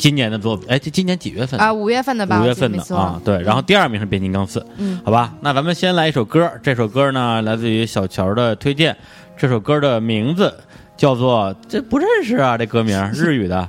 [0.00, 0.66] 今年的作品。
[0.70, 8.96] 哎，这今年几月份啊，五月份的吧，五月份的啊，对，然后第二名是《变形金刚四》，嗯，好吧，那咱们先来一首歌，这首歌呢来自于小乔的推荐，
[9.36, 10.52] 这首歌的名字
[10.96, 13.68] 叫做这不认识啊，这歌名 日语的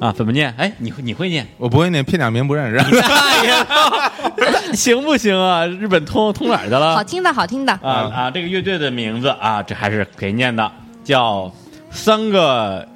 [0.00, 0.52] 啊，怎么念？
[0.56, 1.46] 哎，你会你会念？
[1.58, 2.78] 我不会念片假名不认识。
[3.00, 5.66] 大爷，行不行啊？
[5.66, 6.94] 日本通通哪儿去了？
[6.96, 8.30] 好听的，好听的，啊啊！
[8.30, 10.70] 这个乐队的名字啊，这还是可以念的，
[11.04, 11.50] 叫
[11.90, 12.86] 三个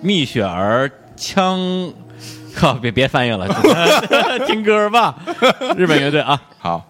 [0.00, 0.90] 蜜雪儿
[1.22, 1.92] 枪。
[2.54, 3.48] 靠，别别翻译了，
[4.46, 5.14] 听歌吧，
[5.74, 6.38] 日本乐队啊。
[6.58, 6.84] 好，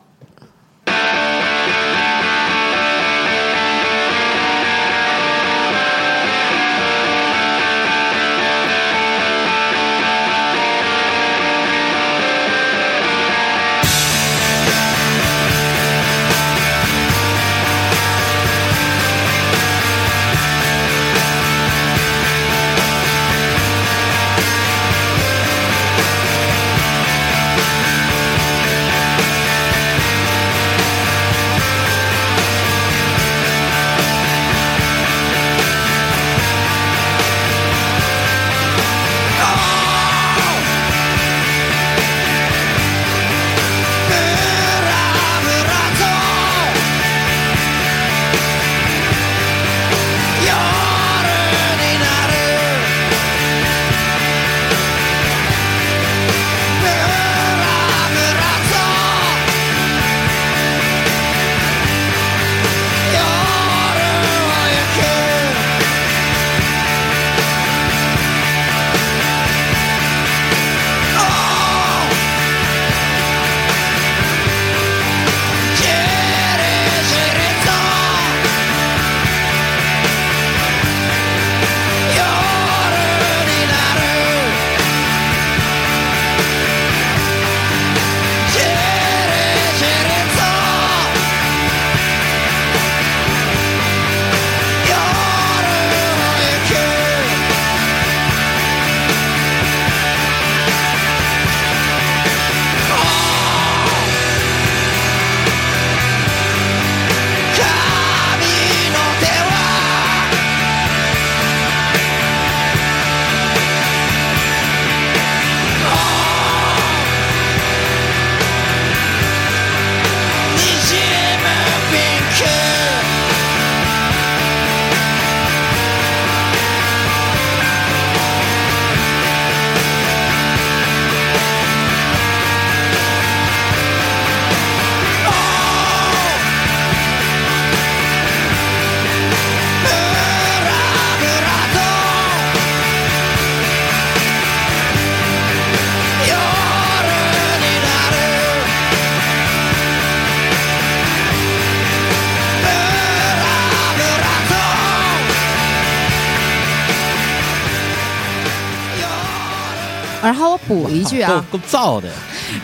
[160.22, 162.14] 然后我补一句啊，够够燥的呀。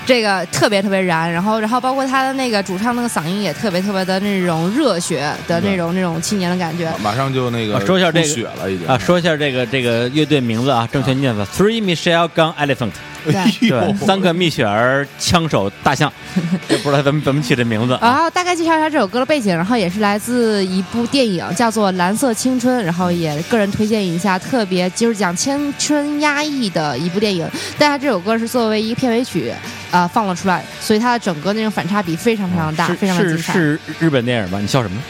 [0.07, 6.93] 这个特别特别燃，然后然后包括他的那个主唱那个嗓音也特别特别的那种热血的那种那种青年的感觉。
[7.03, 12.93] 马上就那个啊说一下这个血了，已经啊，说一下这个这个乐队名字啊，正确念法 Three Michelle Gun Elephant，
[13.25, 13.69] 对。
[13.69, 16.13] 对，三个蜜雪儿枪手大象，
[16.69, 27.49] 也不知道怎么怎么起这名字然后大概介绍一下这首歌的背景，然后也是来自一部电影，叫做《蓝色青春》，然后也个人推荐一下，特别就是讲青春压抑的一部电影。
[27.79, 29.53] 但它这首歌是作为一个片尾曲，
[29.91, 33.53] 啊、放了出来，所以它的整个那种反差比非常非常大，是非常的是精彩。
[33.53, 34.59] 是日本电影吧？
[34.61, 35.01] 你笑什么？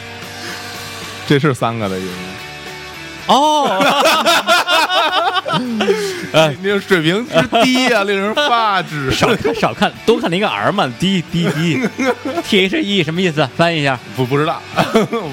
[1.27, 2.07] 这是三个的音，
[3.27, 3.79] 哦，
[6.31, 9.11] 哎， 那个水平之低啊、 令人发指。
[9.11, 11.79] 少 看少看，多看了一个 R 嘛，低低低
[12.43, 13.47] ，T H E 什么意思？
[13.55, 13.97] 翻译一下。
[14.15, 14.61] 不不知道，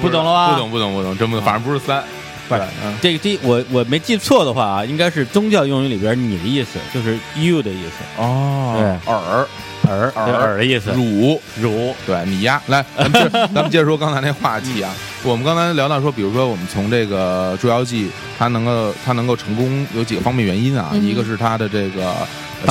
[0.01, 2.03] 不懂了吧不懂不懂不懂，真不懂，反正不是三。
[2.49, 2.61] 不是，
[3.01, 9.45] 这个第我我没记错的话啊，应该是宗教用语里边“你”的意思，就是 you 的意思，哦对耳
[9.87, 14.93] 耳耳的意思，乳，乳对你呀，来，咱们接咱们接着说刚才那话题啊。
[15.23, 18.05] 我们刚才聊到说，比如说我们从这个《捉妖记》，
[18.37, 22.13] 它能够它能够成功有几个方面原因啊，嗯一个是它的这个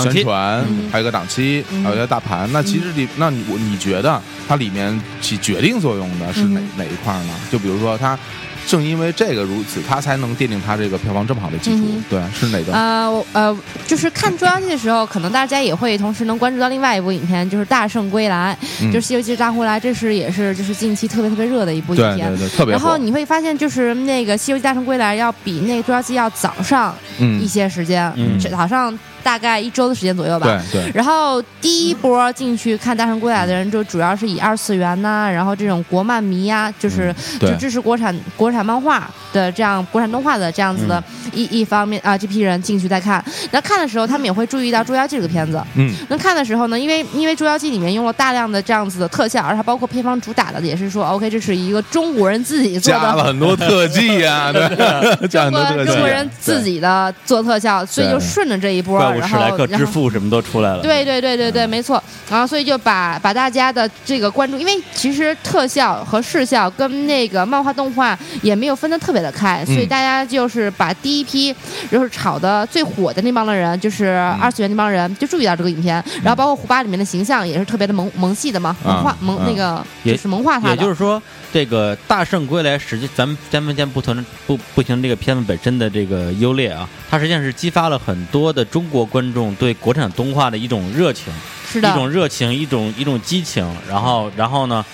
[0.03, 2.51] 宣传，嗯还有一个档期，还有一个大盘。
[2.53, 7.35] 那其实你，那你我你觉得它里面起决定作用的是哪、嗯哪一块呢？
[7.51, 8.19] 就比如说它。
[8.67, 11.85] 正因为这个如此，他才能奠定他这个票房这么好的基础。
[11.87, 12.73] 嗯对，是哪个？
[12.73, 22.29] 呃呃，就是看《捉妖记》的时候，可能大家也会同时能关注到另外一部影片，就是《大圣归来》，嗯就是《西游记大圣归来》，这是也是就是近期特别特别热的一部影片。
[22.29, 22.73] 对对对，特别。
[22.73, 30.63] 然后你会发现，就是那个《西游记大圣归来》要比那个《捉妖记》要早上嗯一，些时间，嗯是早上大概一周的时间左右吧。
[30.71, 43.23] 对对，然后第一波进去看《大圣归来》的人，就主要是以二次元呐、然后这种国漫迷呀、就是就支持国产国产漫画的这样国产动画的这样子的一、一方面啊，这批人进去再看。
[43.51, 45.61] 那看的时候，他们也会注意到《捉妖记》这个片子。
[45.75, 54.63] 嗯，那看的时候呢，因为因为《捉妖记》里面用了大量的这样子的特效，而它包括片方主打的也是说，OK，这是一个中国人自己做的加了很多特技呀、对，
[55.27, 55.91] 加了很多特技。
[55.91, 60.83] 中国人自己的做特效，所以就顺着这一波，然史莱克之父什么都出来了。
[60.83, 62.03] 对对对对对，没错。
[62.31, 71.55] 然后所以就把把大家的这个关注，因为其实特效和视效跟那个漫画动画也没有分得特别的开，所以大家就是把第一批
[71.91, 74.07] 就是炒的最火的那帮的人，就是
[74.41, 76.03] 二次元那帮人，就注意到这个影片。
[76.23, 80.75] 然后包括胡巴里面的形象也是特别的萌萌系的嘛，萌化啊萌啊那个也就是萌化他的。
[80.75, 91.33] 也就是说，这个《大圣归来》实际咱们咱们先不谈不不行这个片子本身的这个优劣啊，它实际上是激发了很多的中国观众对国产动画的一种热情，
[91.69, 93.69] 是的，一种热情，一种一种激情。
[93.89, 94.85] 然后然后呢，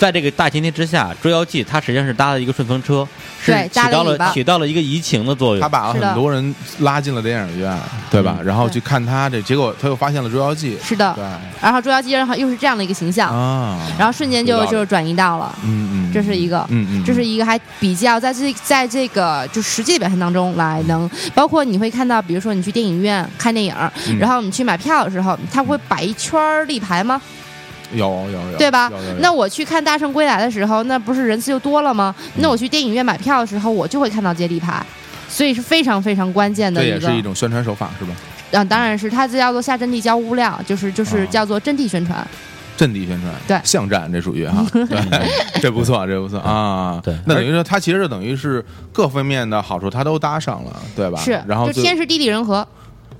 [0.00, 3.06] 在这个大前提之下，《捉妖记》它实际上是搭了一个顺风车，
[3.38, 5.60] 是对起到搭了尾巴了起到了一个移情的作用。
[5.60, 7.78] 他把很多人拉进了电影院，
[8.10, 8.36] 对吧？
[8.38, 11.12] 嗯然后去看他这，结果他又发现了《捉妖记》，是的。
[11.14, 11.22] 对
[11.60, 16.66] 然后《捉妖记》然后又是这样的一个形象，啊，然后瞬间就就转移到了，嗯嗯，这是一个。
[16.70, 23.74] 嗯嗯，这是一个还比较在这在这个就实际的表现当中来能，包括你会看到，比如说你去电影院看电影，
[24.08, 27.20] 嗯然后你去买票的时候，他会摆一圈儿立牌吗？
[27.92, 32.14] 有有有，对吧有有有那我去看《大圣归来》的时候，那不是人次就多了吗？
[32.36, 34.84] 那我去电影院买票的时候，我就会看到接力牌。
[35.28, 38.12] 所以是非常非常关键的这也是一种宣传手法，是吧？
[38.52, 42.26] 啊，当然是它这叫做下阵地交物料，就是就是哦叫做阵地宣传。
[42.76, 46.98] 阵地宣传，对巷战这属于哈， 对，这不错，这不错啊。
[47.04, 51.20] 对那等于说它其实等于是各方面的好处它都搭上了，对吧？
[51.20, 52.66] 是，然后就天时地利人和，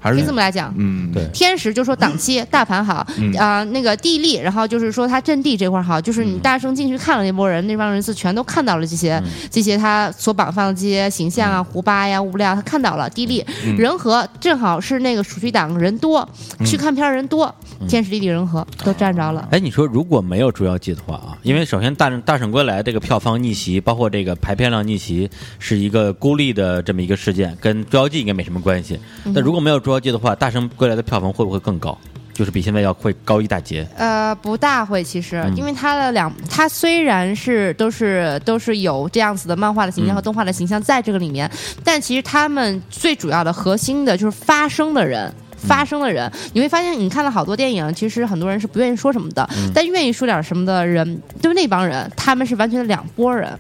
[0.01, 0.75] 还是可以这么来讲。
[0.77, 1.29] 嗯，对。
[1.33, 3.33] 天时就说档期 大盘好，嗯。
[3.35, 6.39] 啊、那个地利，然后就是说它阵地这块好，就是你嗯。
[6.41, 9.31] 大圣进去看了那波人，那帮人是全都看到了这些、嗯。
[9.51, 13.77] 这些他所绑放的这些形象啊、胡巴呀、物料，他看到了地利、嗯。
[13.77, 16.27] 人和，正好是那个暑期档人多，
[16.65, 17.55] 去看片人多，
[17.87, 19.47] 天时地利人和都占着了。
[19.51, 28.99] 哎，你说如果没有《捉妖记》的话啊，因为首先大《大圣归来》这个票房逆袭，包括这个排片量逆袭，是一个孤立的这么一个事件，跟《捉妖记》应该没什么关系。
[29.35, 31.96] 但如果没有《捉妖记》的话，《大圣归来》的票房会不会更高？
[32.33, 33.87] 就是比现在要会高一大截。
[33.96, 41.50] 呃，不大会，其实，嗯因为它的两，它虽然是都是都是有这样子的漫画的形象和动画的形象在这个里面，
[41.85, 45.33] 但其实他们最主要的核心的就是发声的人。
[45.62, 53.53] 发声的人，你会发现，你看了好多电影，其实很多人是不愿意说什么的，但愿意说点什么的人，就是那帮人，他们是完全的两拨人，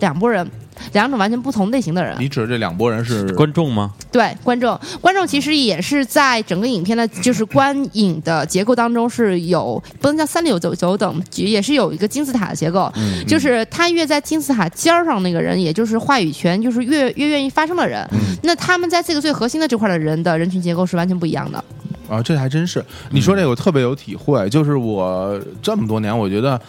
[0.00, 0.44] 两拨人，
[0.92, 2.16] 两种完全不同类型的人。
[2.18, 3.92] 你指的这两拨人是观众吗？
[4.10, 18.06] 对观众，观众其实也是在整个影片的，就是观影的结构当中是有不能叫三六九九等，也是有一个金字塔的结构，嗯就是他越在金字塔尖儿上那个人，也就是话语权就是越越愿意发声的人，
[18.42, 21.62] 那他们在这个最核心的这块的人的人群结构是完全不一样的。
[22.08, 22.84] 啊，这还真是。
[23.10, 26.60] 你说这个我特别有体会，就是我这么多年，我觉得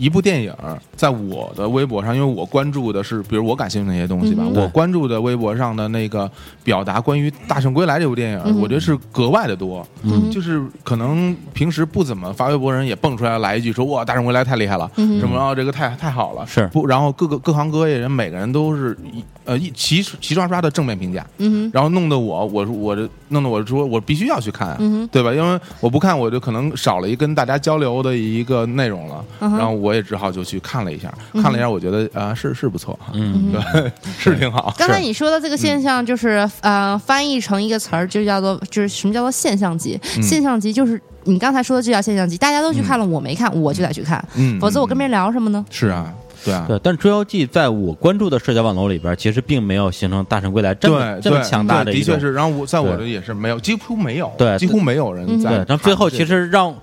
[0.00, 0.50] 一部电影
[0.96, 6.30] 在我的微博上，因为我关注的是，比如我感兴趣的那些东西吧，嗯我关注的微博上的那个
[6.64, 9.86] 表达关于《大圣归来》这部电影，嗯我觉得是格外的多。
[10.02, 16.86] 嗯就是可能平时不怎么发微博人也蹦出来来一句说哇，《大圣归来》太厉害了，嗯什么然后这个太太好了，是不？
[16.86, 24.76] 然后各个各行各业人每个人都是一呃一齐齐刷刷的正面评价，嗯然后弄得我，我我这弄得我说我必须要去看
[25.10, 25.32] 对吧？
[25.34, 29.24] 因为我不看，我就可能少了一跟大家交流的一个内容了。
[29.40, 34.74] 嗯然后我也只好就去看了一下，嗯看了一下，我觉得啊、是是不错啊，嗯，对，是挺好。
[34.78, 40.00] 刚才你说的这个现象，就是、呃，翻译成一个词儿，就叫做就是什么叫做现象级？
[40.16, 40.22] 嗯。
[40.22, 45.64] 现象级就是你刚才说的这叫现象级，大家都去看了，我没看，我就得去看，嗯，否则我跟别人人聊什么呢？
[45.70, 46.12] 是啊，
[46.44, 46.78] 对啊，对。
[46.82, 52.32] 但《捉妖记》在我关注的社交网络里边，其实并没有形成《大圣归来》这么这么强大一种对的确是。
[52.32, 56.74] 然后我在我这也是没有，几乎没有，对几乎没有人嗯在对，然后最后其实让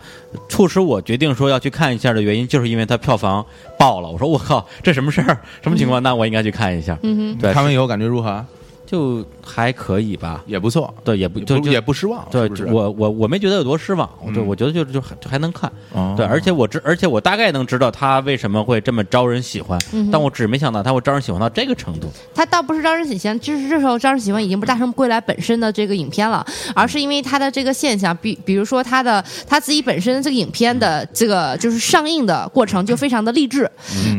[0.50, 3.46] 促使我决定说要去看一下的原因，就是因为它票房
[3.78, 4.10] 爆了。
[4.10, 5.38] 我说我靠，这什么事儿？
[5.62, 6.02] 什么情况？
[6.04, 6.98] 那我应该去看一下。
[7.04, 8.46] 嗯对，看完以后感觉如何？
[8.88, 10.44] 就还可以吧。
[10.48, 12.66] 也不错，对，也不就就也不失望，对是是？
[12.66, 15.72] 我我我没觉得有多失望，嗯对，我觉得就就还就还能看。
[15.94, 22.08] 哦对，而且我知，而且我大概能知道他为什么会这么招人喜欢，嗯但我只没想到他会招人喜欢到这个程度。
[22.34, 33.70] 他倒不是招人喜欢，就是这时候招人喜欢已经不是《大圣归来》本身的这个影片了，而是因为他的这个现象，比比如说他的他自己本身这个影片的这个就是上映的过程就非常的励志，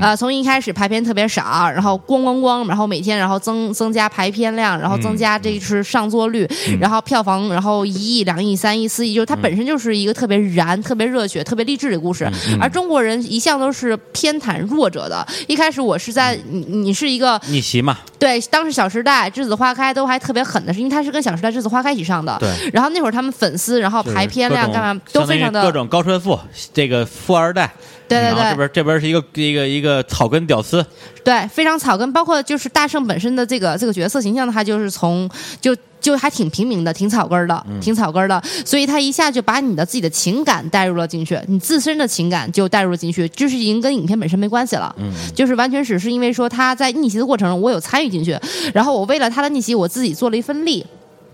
[0.00, 6.46] 呃，从一开始排片特别少，然后咣咣咣，然后每天然后增增加排片量，然后增加这一次上座率，
[6.78, 12.28] 然后票房然后一亿、两亿、三亿、四亿，就是它本身就是一个特别燃、特别热血、特别励志的故事，
[12.60, 15.26] 而中国人一向都是偏袒弱者的。
[15.46, 22.36] 一开始我是在你你是一个逆袭嘛，对，当时《小时代》《栀子花开》都还特别狠的是，因为它是跟《小时代》《栀子花开》一起上的。
[22.40, 22.48] 对。
[22.72, 26.38] 然后那会儿他们粉丝，然后排片量干嘛都非常的各种高帅富，
[26.74, 27.72] 这个富二代，
[28.08, 30.84] 对对对这边这边是一个一个一个草根屌丝，
[31.22, 32.12] 对，非常草根。
[32.12, 35.28] 包括就是大圣本身的这个这个角色形象，他就是从
[35.60, 35.76] 就。
[36.00, 48.38] 就还挺平民的，挺草根的，嗯挺草根儿的，所以他一下就把你的自己的情感带入了进去，你自身的情感就带入了进去，就是已经跟影片本身没关系了，嗯，就是完全只是因为说他在逆袭的过程中，我有参与进去，
[48.72, 50.86] 然后我为了他的逆袭，我自己做了一份力，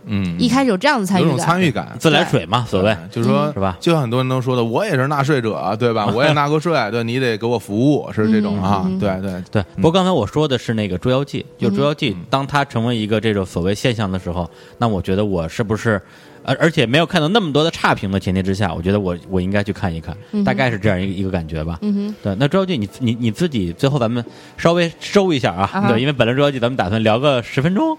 [0.07, 2.95] 嗯，一开始有这样的参有种与感，参与感，自来水嘛，所谓。
[2.95, 3.77] 对就是说是吧？
[3.81, 6.07] 就像很多人都说的，我也是纳税者，对吧？
[6.15, 9.43] 我也纳过税，对，你得给我服务，是这种啊，对对。
[9.51, 9.65] 对。
[9.77, 16.01] 不过刚才我说的是那个《捉妖记》，就《捉妖记》，嗯当它成为一个这种所谓现象的时候，那我觉得我是不是？
[16.45, 21.79] 而而且没有看到那么多的差评的前提之下，我觉得我我应该去看一看，大概是这样一个一个感觉吧。
[21.83, 22.15] 嗯哼。
[22.23, 24.25] 对，那《捉妖记》你你你自己最后咱们
[24.57, 27.97] 稍微收一下啊，啊对，因为本来《捉妖记》咱们打算聊个十分钟，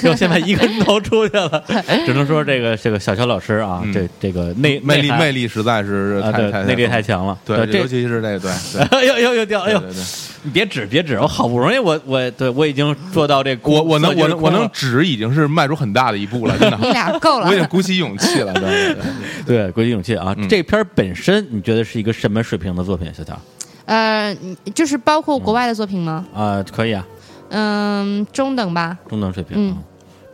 [0.00, 1.64] 结果现在一个钟头出去了，
[2.06, 8.50] 只能说这个这个小乔老师啊，嗯这这个内魅力魅力实在是啊，太太对内力太强了，对，这尤其是这个对
[8.88, 10.04] 对哎呦呦呦掉，哎呦对，对对，
[10.44, 19.02] 你别指别指，我好不容易我我对我已经做到这我我能我能我能指已经是迈出很大的一步了，真的， 你俩够了我已经鼓起勇气了， 对对对
[19.46, 20.34] 对对鼓起勇气啊！
[20.36, 23.12] 嗯这片本身你觉得是一个什么水平的作品？
[23.14, 23.38] 小乔
[23.86, 24.36] 呃，
[24.74, 26.26] 就是包括国外的作品吗？
[26.34, 27.06] 啊，可以啊，
[27.50, 28.98] 嗯，中等吧。
[29.08, 29.78] 中等水平，嗯啊，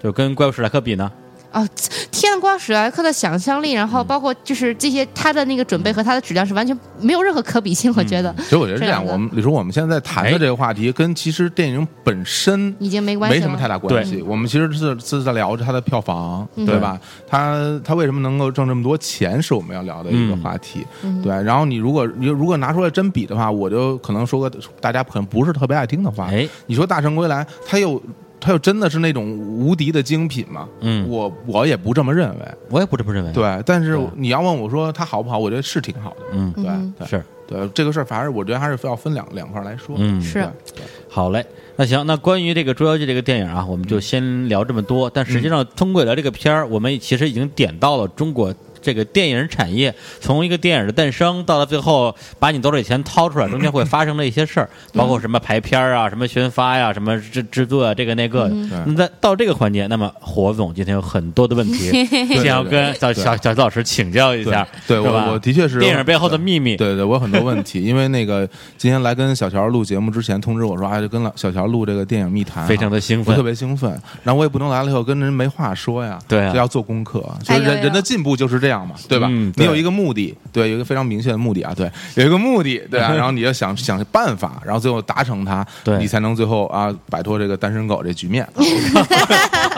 [0.03, 1.11] 就跟怪物史莱克比呢，
[1.55, 1.67] 哦，
[2.11, 13.37] 天呐，光史莱克的想象力，然后包括就是这些他的那个准备和他的质量是完全没有任何可比性，我觉得其实我觉得这样，我们你说我们现在谈的这个话题，跟其实电影本身已经没关系。
[13.37, 14.21] 没什么太大关系。
[14.23, 16.99] 我们其实是是在聊着它的票房，嗯对吧？
[17.27, 20.85] 它它为什么能够挣这么多钱，是我们要聊的一个话题。
[21.03, 26.27] 嗯对，然后你如果你如果拿出来真比的话，我就可能说个大家可能不是特别爱听的话。
[26.27, 28.03] 哎，你说《大圣归来》，他又
[28.45, 30.69] 它又真的是那种无敌的精品吗？
[30.81, 32.41] 嗯，我我也不这么认为。
[32.69, 36.17] 我也不这么认为，，对，但是你要问我说它好不好，我觉得是挺好的。
[36.33, 39.97] 嗯，对嗯对是，对，这个事儿反正我觉得还是要分两两块儿来说。
[39.99, 41.43] 嗯，是对好嘞，
[41.77, 45.09] 那行，那关于这个《捉妖记》这个电影啊，我们就先聊这么多。
[45.09, 48.55] 但实际上，通过聊这个片儿，我们其实已经点到了中国
[48.85, 58.49] 这个电影产业从一个电影的诞生到了最后把你兜里钱掏出来，中间会发生的一些事儿，包括什么排片啊、什么宣发呀、什么制制作啊，这个那个
[58.87, 62.05] 那在到这个环节，那么火总今天有很多的问题，
[62.37, 63.25] 想要跟小对。
[63.25, 65.25] 小小老师请教一下，对，对是吧？
[65.29, 66.77] 我我的确是电影背后的秘密。
[66.77, 73.35] 对对，我有很多问题，因为那个今天来跟小乔录节目之前通知我说，哎，就跟老小乔录这个电影密谈啊，非常的兴奋。
[73.35, 73.91] 特别兴奋。
[74.23, 76.53] 然后我也不能来了以后跟人没话说呀，对啊。
[76.53, 77.21] 这要做功课。
[77.43, 79.29] 就哎呦呦是人人的进步就是这样嘛，对吧？
[79.31, 88.49] 嗯对你有一个目的，对，有一个非常明确的目的啊，对，有一个目的，对啊， 然后你要想想办法，然后最后达成它，对你才能最后啊摆脱这个单身狗这局面。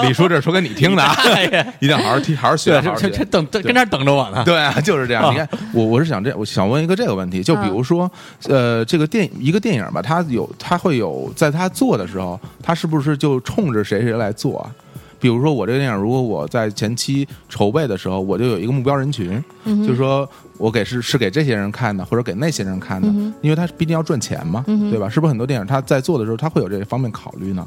[0.03, 1.17] 李叔这说给你听的啊，
[1.81, 3.25] 一定要好好听，好好学，对，好好学这这这。
[3.31, 4.45] 等等跟这儿等着我呢。
[4.45, 5.23] 对啊，就是这样。
[5.23, 8.11] 啊你看，我我是想这，我想问一个这个问题，就比如说，
[8.49, 14.71] 呃，这个电一个电影吧，它有它会有，在它做的时候，它是不是就冲着谁谁来做啊？
[15.19, 23.09] 比如说，我这个电影，如果我在前期筹备的时候，我就有一个目标人群，嗯就是说我给是是给这些人看的，或者给那些人看的，
[23.41, 25.09] 因为他毕竟要赚钱嘛，嗯对吧？
[25.09, 27.67] 是不是很多电影他在做的时候，他会有这方面考虑呢？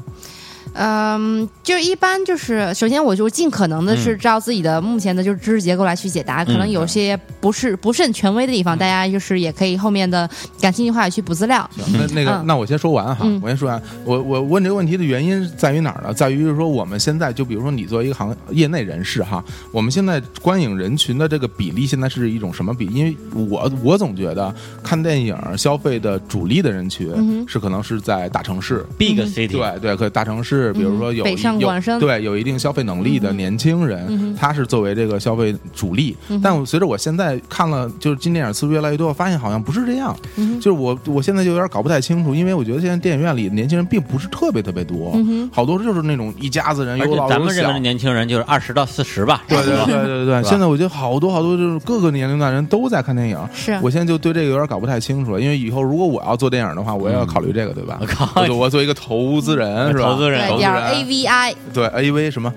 [0.74, 10.28] 嗯，就一般就是，首先我就尽可能的嗯是照自己的目前的就是知识结构来去解答，可能有些不是不甚权威的地方，大家就是也可以后面的
[10.60, 11.68] 感兴趣的话也去补资料。
[11.74, 13.80] 行，那那个，嗯那我先说完哈，嗯我先说完。
[14.04, 16.14] 我我问这个问题的原因在于哪儿呢？
[16.14, 22.86] 在于就是说，我们现在就比如说你作为一个行业内人士哈，我们现在观影人群的这个比例现在是一种什么比？
[22.86, 23.16] 因为
[23.48, 28.84] 我我总觉得看电影消费的主力的人群是可能是在大城市。
[28.98, 36.16] Big City，对对，可大城市是比如说有北上有广深对有一定消费能力的年轻人，嗯他是作为这个消费主力。
[36.42, 40.14] 但我随着我现在看了就是进电影次数越来越多，我发现好像不是这样。
[40.36, 45.16] 嗯就是我我现在就有点搞不太清楚，因为我觉得现在电影院里年轻人并不是特别特别多，
[45.52, 47.78] 好多就是那种一家子人而且有老有小咱们认为的。
[47.80, 57.98] 年轻人就是二十到四十吧，对对对对对，现在我觉得好多好多就是各个年龄段人都在看电影，是我现在就对这个有点搞不太清楚了，因为以后如果我要做电影的话，我也要考虑这个，对吧？
[58.00, 60.04] 我靠我就我作为一个投资人是吧？
[60.04, 62.52] 投资人对点儿投资人 AVI，对 A V 什么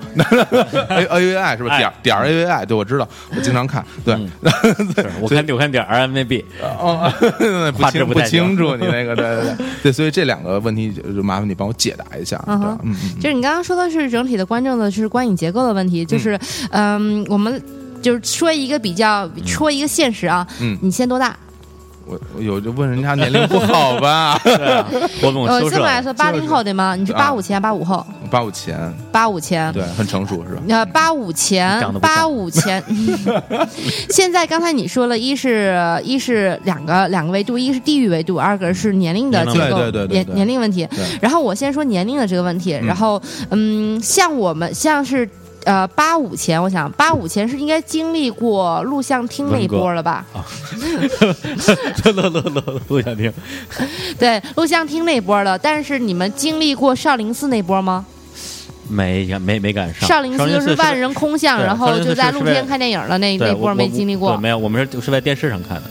[0.89, 1.69] ？A A V I 是吧？
[1.73, 1.77] 哎。
[1.79, 3.83] 点儿点儿 A V I，对我知道，我经常看。
[4.05, 4.15] 对，
[5.21, 7.11] 我看我看点儿 maybe 哦，
[7.77, 9.65] 不清不清楚你那个，对对对。
[9.83, 12.37] 对，所以这两个问题就就麻烦你帮我解答一下。
[12.45, 13.19] 对嗯，嗯嗯。
[13.19, 16.39] 就是你刚刚说的是整体的观众的就是观影结构的问题，就是
[16.71, 17.61] 嗯，我们
[18.01, 20.77] 就是说一个比较，说一个现实啊，嗯。
[20.81, 21.35] 你现在多大？
[22.13, 24.39] 我我有就问人家年龄不好吧？
[25.21, 26.95] 我跟我呃，这么来说，八零后对吗？
[26.95, 29.71] 你是啊八五前，八五后，八五前，八五前。
[29.73, 30.61] 对，很成熟是吧？
[30.69, 32.83] 呃，八五前八五前。
[34.09, 40.87] 现在刚才你说了，一是一是两个两个维度，一是地域维度，二个是年龄的结构，对对对对年年龄问题。
[41.21, 45.27] 然后我先说年龄的这个问题，然后嗯，像我们像是。
[45.65, 50.25] 呃，八五前，我想八五前是应该经历过录像厅那一波了吧？
[52.89, 53.31] 录像厅。
[54.19, 55.57] 对，录像厅那波了。
[55.57, 58.05] 但是你们经历过少林寺那波吗？
[58.89, 60.07] 没没没赶上。
[60.07, 64.35] 少林寺就是万人空巷，然后就在露天看电影的那那波没经历过。
[64.37, 65.83] 没有，我们是是在电视上看的。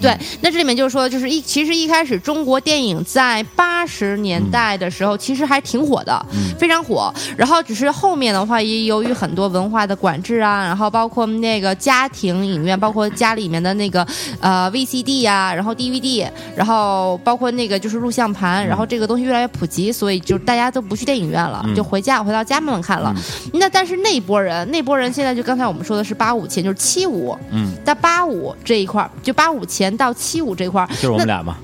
[0.00, 6.26] 对，那这里面就是说，就是一其实一开始中国电影在八十年代的时候，其实还挺火的，
[6.58, 7.12] 非常火。
[7.36, 14.06] 然后只是后面的话，也由于很多文化的管制啊，然后包括那个家庭影院，包括家里面的那个
[14.40, 21.76] 呃 VCD 啊、然后 DVD，然后包括那个就是录像盘，然后这个东西越来越普及，所以就大家都不去电影院了，嗯。
[21.76, 23.14] 就回家回到家慢慢看了。
[23.52, 31.56] 那但是那一波人，那波人现在就刚才我们说的是八五前，就是七五，嗯，在八五这一块儿，就八五前到七五这块儿，就是我们俩嘛。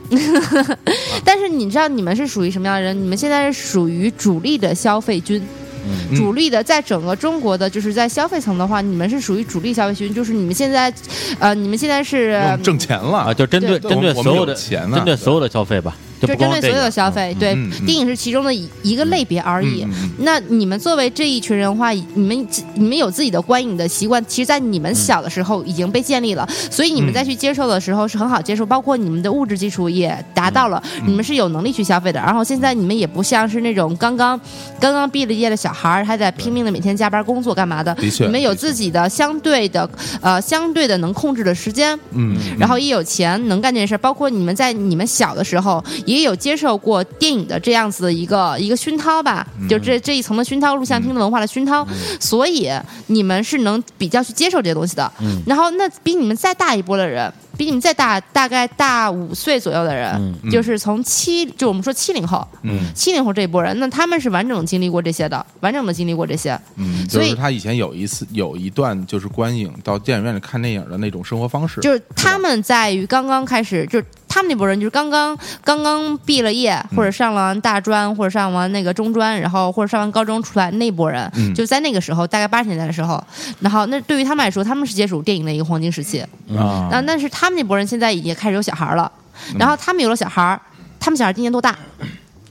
[1.25, 2.95] 但是你知道你们是属于什么样的人？
[3.01, 5.43] 你们现在是属于主力的消费军。
[5.87, 6.15] 嗯。
[6.15, 10.93] 主力的，在整个中国的，就是在消费层的话，你们是属于主力消费群，就是你们现在，
[11.39, 13.19] 呃，你们现在是挣钱了。
[13.19, 13.91] 啊，就针对对。
[13.91, 15.97] 针对所有的针对所有的消费吧，
[16.27, 17.55] 就针对所有的消费，对
[17.87, 19.87] 电影是其中的一一个类别而已。
[20.19, 32.21] 那你们作为这一群人的话，你们你们有自己的观影的习惯，其实，在你们小的时候已经被建立了，所以你们再去接受的时候是很好接受，包括你们的物质基础也达到了，嗯你们是有能力去消费的。
[32.21, 34.41] 然后现在你们也不像是那种刚刚
[34.81, 39.89] 刚刚毕了业的小孩儿，还在拼命的每天加班工作干嘛的，的确你们有自己的相对的
[40.21, 51.87] 呃相对的能控制的时间，嗯，然后也有钱能干这件事儿，包括你们在你们小的时候也有接受过电影的这样子的一个一个熏陶吧，就这这一层的熏陶，录像厅的文化的熏陶，
[52.21, 52.71] 所以
[53.07, 55.11] 你们是能比较去接受这些东西的。
[55.23, 55.41] 嗯。
[55.47, 60.51] 然后那比你们再大一波的人，比你们再大大概大五岁左右的人，嗯。
[60.51, 62.93] 就是从七，就我们说七零后，嗯。
[62.95, 66.59] 七零后这一波人，那他们是完整经历过这些的，完整的经历过这些。
[66.77, 81.53] 嗯，所以就是他以前有一次有一段就是观影到电影院里看电影的那种生活方式，就是他们在于刚刚开始，就是他们那波人，就是刚刚刚刚毕了业，或者上完大专，或者上完那个中专，然后或者上完高中出来那波人，嗯。
[81.55, 83.23] 就在那个时候，大概八十年代的时候，
[83.61, 86.21] 然后那对于他们来说，他们是接触电影的一个黄金时期。
[86.57, 86.89] 啊。
[86.91, 89.13] 那但是他们那波人现在已经开始有小孩了，
[89.51, 90.59] 嗯然后他们有了小孩，
[90.99, 91.77] 他们小孩今年多大？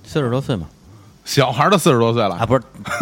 [0.05, 0.67] 四十多岁嘛，
[1.23, 2.61] 小孩儿都四十多岁啊了，不是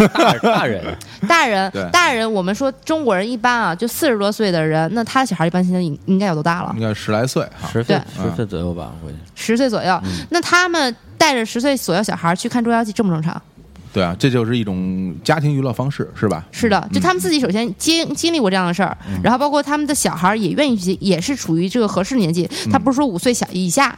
[0.10, 0.98] 大大人，
[1.28, 6.82] 大人 对，大人，我们说中国人一般啊，就四十多岁的人，那他的小孩一般现在应应该有多大了应？
[6.82, 9.18] 该十来岁哈，十岁十岁左右吧，我估计。
[9.36, 10.00] 十岁左右。
[10.04, 13.42] 嗯那他们带着十岁左右小孩去看《捉妖记》，正不正常？
[13.92, 16.46] 对啊，这就是一种家庭娱乐方式，是吧？
[16.52, 22.48] 是的，就他们自己首先经经历过这样的事儿，然后包括他们的小孩儿也愿意去，也是处于这个合适年纪。
[22.72, 23.98] 他不是说五岁小以下，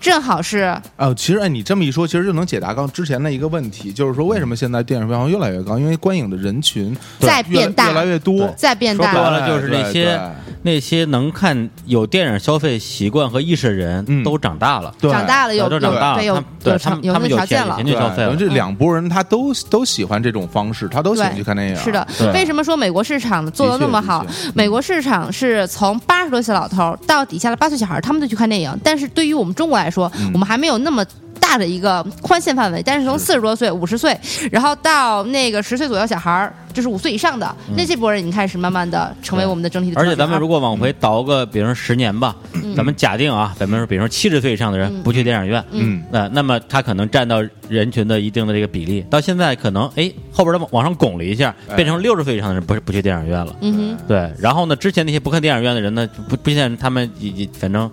[0.00, 5.78] 正好是哦，其实哎，你这么一说，其实就能解答刚之前的一个问题，就是说为什么现在电影票房越来越高？
[5.78, 9.30] 因为观影的人群在变大越来越多，在变说白大。
[9.30, 10.20] 了就是那些
[10.62, 16.34] 那些能看有电影消费习惯和意识的人嗯都长大了，对长大了有都长大了，对有
[16.80, 21.76] 他们有他们有他们有钱那条件了有钱去消费了对，这两拨人他都都喜欢这种方式，他都喜欢去看电影。
[21.76, 24.24] 是的，为什么说美国市场做的那么好？
[24.54, 28.72] 美国市场是从八十多岁老头到底下的八岁小孩，他们都去看电影。
[28.84, 30.30] 但是对于我们中国来说，嗯。
[30.32, 31.04] 我们还没有那么。
[31.40, 34.16] 大的一个宽限范围，但是从四十多岁、五十岁，
[34.50, 40.00] 然后到那个十岁左右小孩儿，就是五岁以上的，那这波人已经开始慢慢的成为我们的整体的。
[40.00, 42.36] 而且咱们如果往回倒个，比如说十年吧，
[42.76, 45.02] 咱们假定啊，咱们说，比如说七十岁以上的人嗯。
[45.02, 46.02] 不去电影院，嗯。
[46.12, 51.74] 那、那么他可能占到人群的一定的这个比例，到现在可能哎后边的往往上拱了一下，哎。
[51.74, 53.54] 变成六十岁以上的人不是不去电影院了。
[53.60, 57.90] 嗯哼，对，然后呢，之前那些不看电影院的人呢，不不现在他们也也反正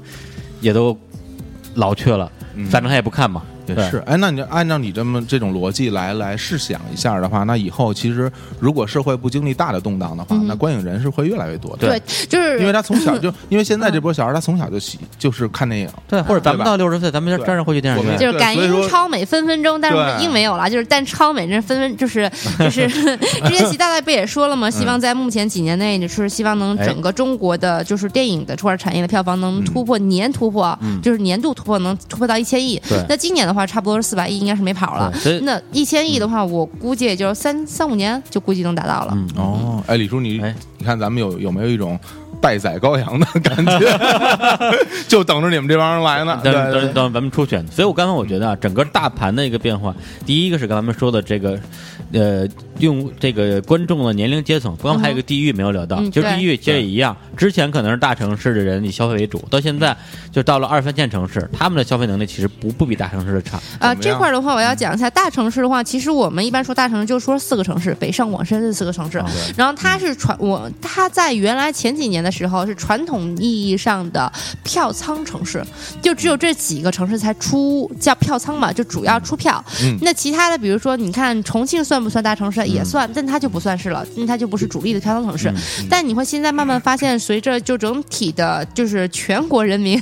[0.62, 0.96] 也都
[1.80, 3.42] 老去了，嗯反正他也不看嘛。
[3.76, 11.88] 对也是，哎，那你按照你这么这种逻辑来来试想一下的话，那以后其实如果社会不经历大的动荡的话，嗯那观影人是会越来越多的。
[11.88, 18.20] 对对，就是因为他从小就， 因为现在这波小孩，他从小就喜就是看电影，对，或者咱们到六十岁，咱们就对照样会去电影我们院。
[18.20, 24.70] 就是感应超美分分钟，但是对英没有了，就是但超美这分分就是 就是之前习大大不也说了吗？
[24.70, 32.82] 希望在目前几年内，就是希望能哎整个中国的就是电影的或者产业的票房能突破年突破，就是年度突破能突破到一千亿。
[33.08, 35.14] 那今年的话，差不多是四百亿，应该是没跑了。
[35.42, 39.14] 那一千亿的话，我估计也就三三五年就估计能达到了。
[39.16, 40.56] 嗯，哦，哎，李叔，你哎。
[40.78, 42.00] 你看咱们有有没有一种
[42.42, 43.80] 待宰羔羊的感觉？
[45.08, 46.40] 就等着你们这帮人来呢。
[46.44, 49.94] 等等等咱们出选，所以我刚才我觉得啊，整个大盘的一个变化，
[50.26, 51.60] 第一个是刚才咱们说的这个，
[52.14, 52.48] 呃，
[52.80, 59.96] 用这个观众的年龄阶层，刚刚还有一个地域没有聊到，嗯就是地域其实也一样，之前可能是大城市的人以消费为主，到现在
[60.32, 63.60] 就到了二三线城市，他们的消费能力其实不不比大城市的差。
[63.80, 69.18] 呃，怎么样这块儿的话，我要讲一下大城市的话，其实我们一般说大城市就说四个城市，北上广深这四个城市。
[69.18, 74.32] 啊然后它是传我它在原来前几年的时候是传统意义上的
[74.64, 75.64] 票仓城市，
[76.02, 79.64] 就只有这几个城市才出叫票仓嘛，就主要出票。
[79.84, 82.66] 嗯那其他的，比如说你看重庆算不算大城市？
[82.68, 85.54] 也算，但它就不算是了，因为它就不是主力的票仓城市。
[85.90, 90.00] 但你会现在慢慢发现，随着就整体的，就是全国人民、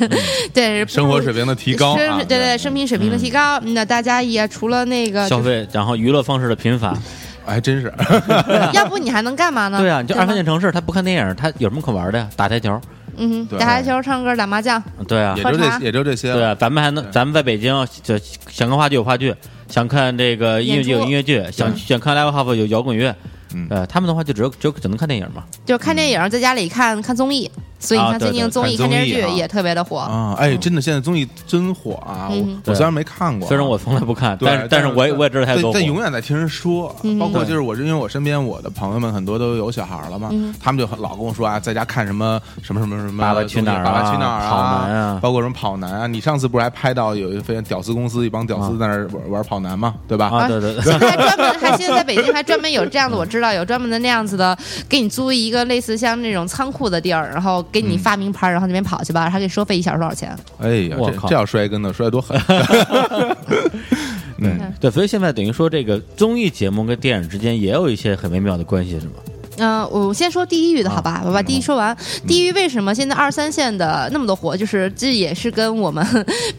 [0.53, 6.97] 对 生活水平的提高啊，对对，生平水平的提高，那大家也除了那个消，费，然后娱乐方式的贫乏，
[7.47, 7.91] 还真是。
[8.73, 9.79] 要不你还能干嘛呢？
[9.79, 12.29] 对啊，你就二三线城市，他不看电影，他有什么可玩的呀？
[12.35, 12.79] 打台球，
[13.15, 16.35] 嗯对，打台球、唱歌、打麻将，对啊也，就喝茶这，也就这些了。
[16.35, 17.73] 对啊，咱们还能，咱们在北京
[18.03, 18.17] 就
[18.49, 19.33] 想看话剧有话剧，
[19.67, 23.15] 想看这个音乐剧有音乐剧，想想看 live house 有摇滚乐，
[23.53, 27.49] 嗯呃，他们的话就只有只有只能看电影嘛，就看电影，在家里看看综艺。
[27.79, 29.97] 所以你看最近综艺、看看电视剧也特别的火。
[29.99, 32.31] 啊，哎，真的，现在综艺真火啊！
[32.65, 36.01] 我虽然没看过，虽然我从来不看，但是但是我也我也知道它有多但但永。
[36.01, 46.07] 远在听人说，嗯包括就是我，因为我身边我的朋友们很多都有小孩了嘛，嗯他们就很老跟我说啊，在家看什么什么什么什么爸爸去哪儿啊爸爸去哪儿跑男啊包括什么跑男啊。
[46.07, 50.27] 你上次不是还拍到有一个非常屌丝公司一帮屌丝在那儿玩玩跑男嘛，对吧？
[50.27, 54.57] 啊，对对对，还专门还现在在北京还专门有这样的，我知道有专门的那样子的，
[54.87, 60.35] 给你租一个类似像那种仓库的地儿，然后给你发名牌，然后那边跑去吧，还给收费一小时多少钱？
[60.59, 62.39] 哎呀，我靠这这要摔跟头摔多狠！
[64.39, 69.13] 嗯，对，所以现在等于说这个综艺节目跟电影之间也有一些很微妙的关系，是吗？
[69.57, 71.95] 嗯、我先说地域的好啊吧，我把地域说完。
[72.27, 74.55] 地域为什么现在二三线的那么多火？
[74.55, 76.05] 就是这也是跟我们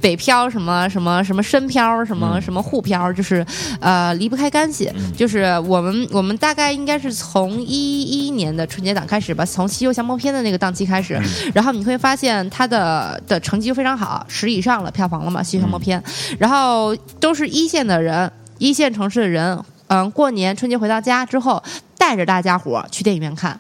[0.01, 3.45] 北漂什么什么什么深漂什么嗯什么沪漂，就是
[3.81, 4.91] 呃离不开干系。
[5.17, 19.59] 就是我们我们大概应该是从一一年的春节档开始吧，从《西游降魔篇》的那个档期开始，嗯然后你会发现它的的成绩就非常好，十以上了票房了嘛，《西游降魔篇》嗯然后都是一线的人，一线城市的人。
[19.89, 21.63] 嗯，过年春节回到家之后，
[21.97, 23.59] 带着大家伙去电影院看。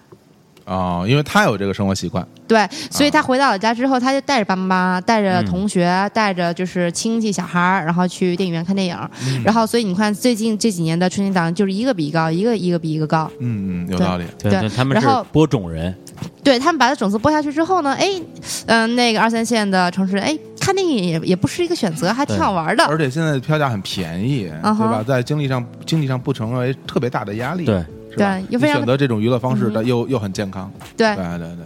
[0.68, 8.96] 哦，因为他有这个生活习惯，对，所以他回到老家之后，他就带着爸妈、带着同学、带着就是亲戚小孩儿，然后去电影院看电影。
[9.42, 13.30] 然后，所以你看最近这几年的春节档就是一个比一个高，一个一个比一个高。
[13.40, 14.24] 嗯嗯，有道理。
[14.38, 15.94] 对，他们是播种人，
[16.44, 18.10] 对他们把它种子播下去之后呢，哎，
[18.66, 22.84] 嗯、那个二三线的城市，哎，看电影也也不是一个选择，还挺好玩的。
[22.84, 25.02] 而且现在票价很便宜，对吧？
[25.06, 27.82] 在经济上经济上不成为特别大的压力，对，
[28.18, 31.14] 对又非常选择这种娱乐方式，嗯但又又很健康，对。
[31.14, 31.64] 对，对对。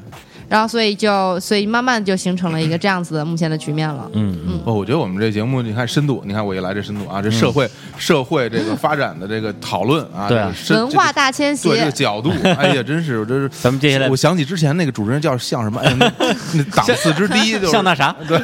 [0.48, 4.06] 然后所以就所以慢慢就形成了一个这样子的目前的局面了。
[4.12, 10.52] 嗯嗯，哦，我觉得我们这节目，你看深度，你看我一来这深度啊，这社会、社会这个发展的这个讨论啊，对啊。
[10.54, 11.70] 这个深文化大迁徙。
[11.70, 13.48] 这个、对这个角度， 哎呀，真是我这是。
[13.48, 16.12] 咱们接下来我想起之前那个主持人叫像什么，哎呀，那
[16.52, 18.38] 那档次之低，就是像那啥，对，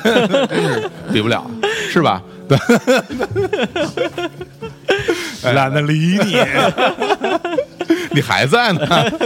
[0.47, 1.45] 真是比不了，
[1.91, 2.23] 是吧？
[2.49, 2.57] 对，
[5.53, 6.39] 懒得理你，
[8.11, 8.81] 你还在呢。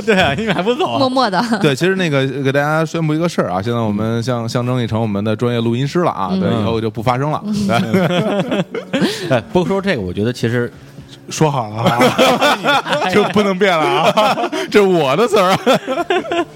[0.05, 0.99] 对啊，你们还不走啊？
[0.99, 7.43] 默默的，对，其实那个给大家宣布一个事儿啊，现在我们象象征已成我们的专业录音师了啊，对，以后就不发声了。
[9.53, 10.73] 不过说这个，我觉得其实
[11.29, 15.59] 说好了啊，就不能变了啊， 这是我的词儿啊。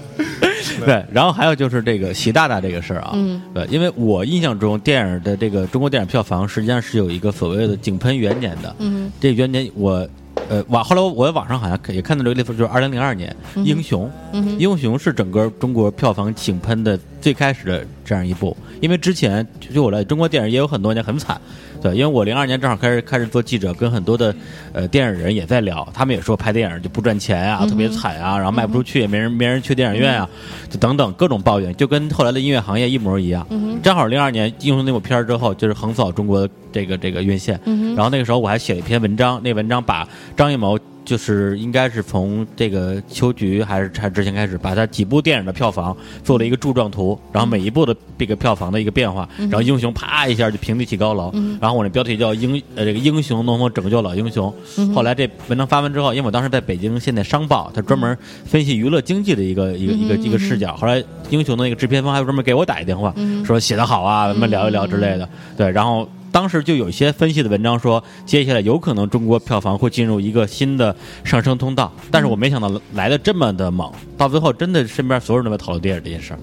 [0.85, 10.07] 对，然后还有就是这个习大大这个事儿啊，嗯，对，因为我印象中电影的这个中国电影票房实际上是有一个所谓的井喷元年的，嗯这元年我。
[10.49, 14.09] 呃，网后来我在网上好像也看到这个例子，就是二零零二年《英雄》，
[14.57, 21.39] 英雄》是整个中国票房井喷的最开始的这样一部，因为之前就我来，中国电影也有很多年很惨，
[21.81, 24.33] 对，因为我零二年正好开始开始做记者，跟很多的
[24.71, 30.29] 呃电影人也在聊，他们也说拍电影就不赚钱啊，特别惨啊，然后卖不出去，也没人没人去电影院啊，
[30.69, 33.45] 就等等各种抱怨，就跟后来的音乐行业一模一样。
[33.83, 37.59] 正好零二年《英雄》那部片儿之后，就是横扫中国的这个这个院线，
[37.93, 40.79] 然后那个时候我还写了一篇文章，那文章把张艺谋。
[41.07, 54.53] 就是应该是从这个秋菊还是还之前开始，把他几部电影的票房做了一个柱状图，然后每一部的这个票房的一个变化，然后英雄啪一下就平地起高楼，然后我那标题叫英呃这个英雄能否拯救老英雄？
[54.93, 66.05] 后来这文章发完之后，因为我当时在北京现代商报，他专门分析娱乐经济的一个一个一个一个视角，后来英雄的那个制片方还专门给我打一电话，说写得好啊，咱们聊一聊之类的，对，然后。
[66.31, 76.39] 当时就有一些分析的文章说，接下来有可能中国票房会进入一个新的上升通道，但是我没想到来的这么的猛，到最后真的身边所有人都在讨论电影这件事儿。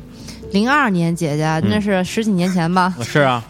[0.53, 2.95] 零二年，姐姐那是十几年前吧？
[3.03, 3.45] 是啊，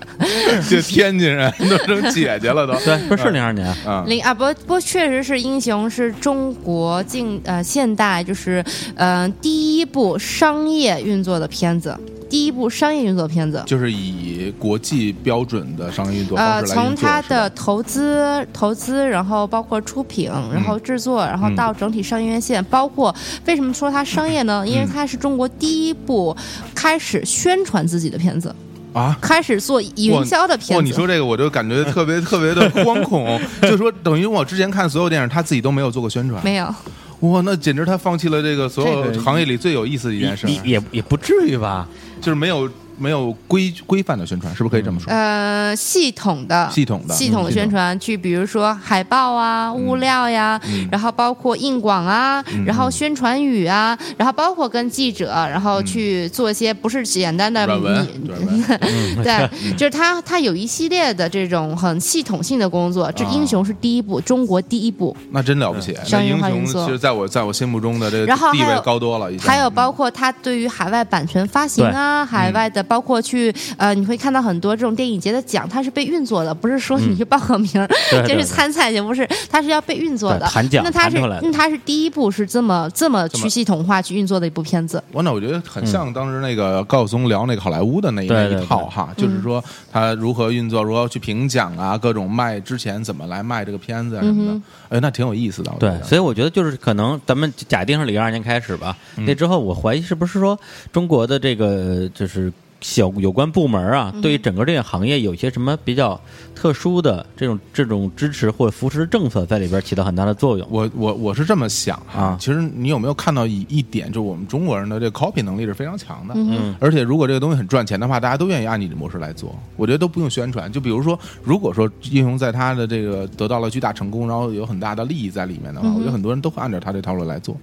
[0.68, 2.72] 这天津人都成姐姐了都。
[2.84, 4.04] 对，不是零二年啊。
[4.06, 8.64] 零啊不不，确实是英雄是中国近呃现代就是
[8.96, 11.96] 嗯第一部商业运作的片子。
[12.28, 23.14] 第一部商业运作片子，就是以国际标准的商业运作呃，方式从它的投资、投资，然后包括出品，然后制作，然后到整体商业院线，包括
[23.46, 24.66] 为什么说它商业呢？
[24.66, 26.36] 因为它是中国第一部
[26.74, 28.54] 开始宣传自己的片子
[28.92, 30.84] 啊，开始做营销的片子。
[30.84, 36.74] 你说这个，我就感觉特别特别的 惶恐，就说等于我之前看所有电影，他自己都没有做过宣传，没有。
[37.20, 41.88] 哇，那简直他放弃了这个所有行业里最有意思的一件事，也也不至于吧？
[42.20, 42.68] 就是没有。
[42.98, 45.12] 没有规规范的宣传，是不是可以这么说？
[45.12, 57.64] 呃，系统的、系统的、系统的宣传，去比如说海报啊、物料呀，然后包括硬广啊，然后宣传语啊，然后包括跟记者，然后去做一些不是简单的
[59.22, 63.10] 对， 就是他他有一系列的这种很系统性的工作。
[63.12, 65.96] 这英雄是第一部，中国第一部，那真了不起。
[66.10, 69.28] 那英雄其实在我在我心目中的这个地位高多了。
[69.38, 72.84] 还有包括他对于海外版权发行啊，海外的。
[72.88, 77.68] 包括去呃，你会看到很多这种电影节的奖，它是被运作的，不是说你去报个名
[78.26, 80.48] 就是参赛去，不是，它是要被运作的。
[80.72, 85.02] 那它是那它是第一部是这么这么去系统化去运作的一部片子。
[85.12, 89.62] 我那我觉得很像当时那个高晓松聊那个好莱坞的那那一套哈，就是说
[89.92, 94.60] 他如何运作，如何去评奖啊，各种卖之前怎么来卖这个片子啊什么的，
[94.96, 95.72] 哎，那挺有意思的。
[95.78, 100.58] 对，所以我觉得就是可能咱们假定是零二年开始吧，那之后我怀疑是不是说
[100.92, 102.52] 中国的这个就是。
[102.80, 106.20] 小有关部门啊，对于整个这个行业有些什么比较
[106.54, 110.66] 特殊的这种这种支持或扶持政策在里边起到很大的作用。
[110.70, 119.54] 我我我是这么想啊，其实你有没有看到一一点，就是我们中国人的这个 copy 能力是非常强的，嗯，而且如果这个东西很赚钱的话，大家都愿意按你的模式来做。
[119.76, 120.70] 我觉得都不用宣传。
[120.70, 127.56] 就比如说，如果说英雄在他的这个得到了巨大成功，然后有很大的利益在里面的话，我觉得很多人都会按照他这套路来做。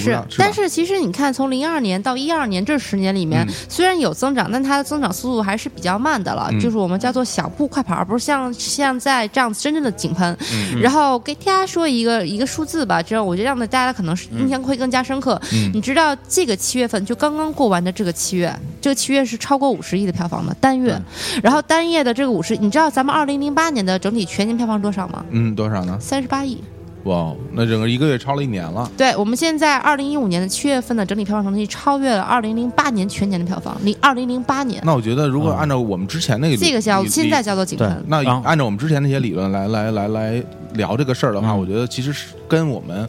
[0.00, 6.50] 是，但是其实你看，从零二年到一二年这十年里面，虽然有增长，但它的增长速度还是比较慢的了。
[6.60, 10.36] 就是我们叫做小步快跑，而不是像现在这样子真正的井喷。
[10.80, 15.40] 然后给大家说一个一个数字吧，这样我觉得让大家可能印象会更加深刻。
[15.72, 21.00] 你知道这个七月份就刚刚过完的这个七月，这个七月是超过五十亿的票房的单月。
[21.42, 25.24] 然后单月的这个五十，你知道咱们二零零八年的整体全年票房多少吗？
[25.30, 25.98] 嗯，多少呢？
[26.00, 26.62] 三十八亿。
[27.08, 28.88] 哇，那整个一个月超了一年了。
[28.96, 33.74] 对，我们现在二零一五年的七月份的整体票房成绩超越了二零零八年全年的票房。
[33.82, 34.82] 零二零零八年。
[34.84, 40.44] 那我觉得，如果按照我们之前那个这个叫现在叫做井喷，那按照我们之前那些理论来来来来
[40.74, 43.08] 聊这个事儿的话，我觉得其实是跟我们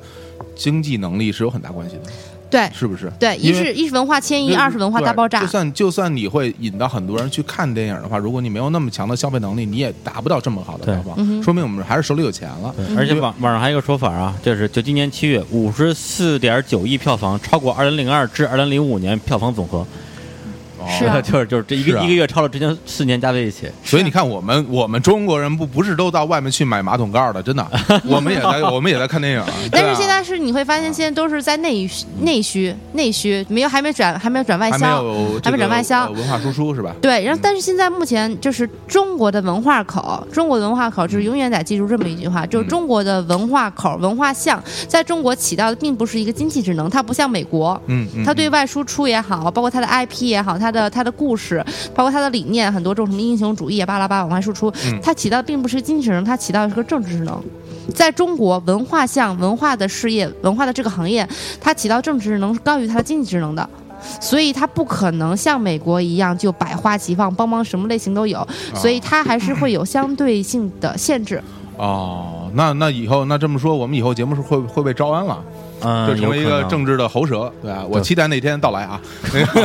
[0.55, 2.01] 经济能力是有很大关系的。
[2.49, 3.11] 对，是不是？
[3.19, 5.41] 对，一是一是文化迁移，二是文化大爆炸。
[5.41, 11.43] 就算就算你会引到很多人去看电影的话，如果你没有那么强的消费能力，你也达不到这么好的票房。
[11.43, 12.73] 说明我们还是手里有钱了。
[12.97, 19.85] 而且网网上还有一个说法啊，就是就今年七月五十四点九亿票房，超过二零零二至二零零五年票房总和。
[20.87, 27.65] 是啊， 就是就是这一个一个月超了之前四年加在一起，所以你看我们我们中国人不不是都到外面去买马桶盖的，真的，
[28.05, 29.43] 我们也在我们也在看电影。
[29.71, 31.89] 但是现在是你会发现，现在都是在内
[32.21, 34.77] 内需内需，没有还没转还没有转外销，
[35.43, 36.93] 还没有转外销，文化输出是吧？
[37.01, 50.79] 对，然后但是现在目前就是中国的文化口，中国的文化口就是永远得记住这么一句话，就是中国的文化口文化项在中国起到的并不是一个经济职能，它不像美国，嗯，它对外输出也好，包括它的 IP 也好，它的。
[50.79, 51.61] 的他的故事，
[51.93, 54.71] 包括他的理念，很多这种什么英雄主义啊，巴拉巴拉往外输出，
[55.03, 57.43] 它起到并不是经济职能，它起到的是个政治职能。
[57.93, 61.27] 在中国，文化向文化的事业、文化的这个行业，
[61.59, 63.69] 它起到政治职能是高于它的经济职能的。
[64.21, 71.43] 所以它不可能像美国一样就百花齐放，帮帮什么类型都有，所以它还是会有相对性的限制。
[71.75, 75.43] 哦，那那以后那这么说，我们以后节目是会会被招安了，
[75.81, 78.99] 嗯，就成为一个政治的喉舌，对啊，我期待那天到来啊。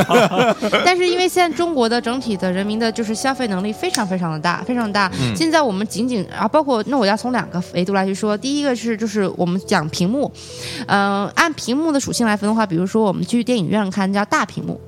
[0.85, 5.11] 但是因为现在中国的整体的人民的就是消费能力非常非常的大，非常大。
[5.19, 10.31] 嗯现在我们仅仅啊，包括那我要从两个维度来去说，第一个是就是我们讲屏幕，
[10.87, 14.79] 嗯、按屏幕的属性来分的话，比如说我们去电影院看叫大屏幕。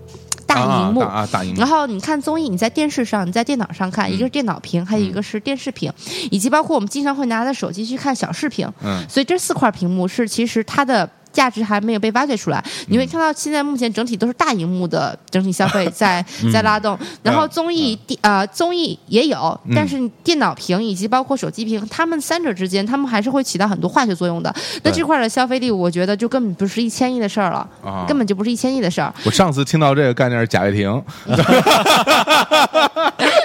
[0.46, 5.92] 大荧幕，啊啊，大荧幕然，后你看综艺，你在电视上，你在电脑上看，一个是电脑屏，还有一个是电视屏，
[6.32, 8.66] 以及包括我们经常会拿着手机去看小视频。
[8.82, 11.08] 嗯所以这四块屏幕是其实它的。
[11.32, 24.54] 价值还没有被挖掘出来，你会看到现在目前整体都是大荧幕的整体消费 在在拉动，然后综艺电呃综艺也有，但是电脑屏以及包括手机屏，他们三者之间，他们还是会起到很多化学作用的。
[24.84, 28.06] 那这块的消费力，我觉得就根本不是一千亿的事儿了，啊。
[28.08, 29.14] 根本就不是一千亿的事儿。
[29.26, 31.04] 我上次听到这个概念是贾跃亭，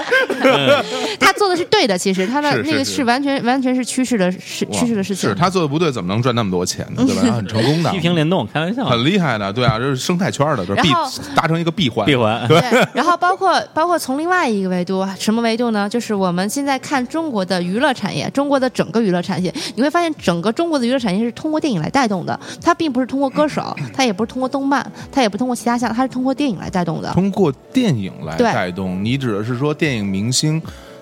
[1.19, 5.29] 他做的是对的，其实他的那个是是是是完全完全是趋势的事趋势的事情。
[5.29, 7.03] 是他做的不对，怎么能赚那么多钱呢？
[7.07, 7.23] 对吧？
[7.25, 10.91] 他很成功的，批评联动，开玩笑，很厉害的，对啊，这是生态圈的，这是闭
[11.35, 12.61] 达成一个闭环，闭环，对，
[12.93, 15.89] 然后包括包括从另外一个维度，什么维度呢？
[15.89, 27.11] 就是我们现在看中国的娱乐产业，中国的整个娱乐产业，你会发现整个中国的娱乐产业是通过电影来带动的，它并不是通过歌手，它也不是通过动漫，它也不通过其他项，它是通过电影来带动的。
[27.13, 29.03] 通过电影来带动。
[29.03, 30.42] 你指的是说电影明星？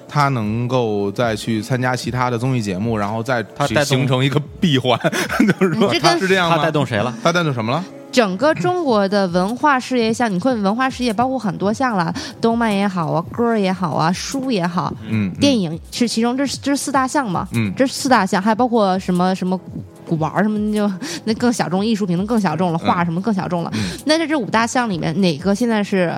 [0.08, 4.98] 他能够再去参加其他的综艺节目，然后再他带形成一个闭环，
[5.58, 6.56] 就是说他是这样吗？
[6.56, 7.14] 他带动谁了？
[7.22, 7.84] 他带动什么了？
[8.10, 17.46] 整个中国的文化事业项，你会文化事业包括很多项了，动漫也好啊，歌也好啊，书也好，嗯，电影是其中，这是这是四大项嘛？
[17.54, 20.90] 嗯这是四大项，还包括什么什么古古玩儿什么，就
[21.22, 23.70] 那更小众，艺术品的更小众了，画什么更小众了。
[23.74, 26.12] 嗯那在这五大项里面，哪个现在是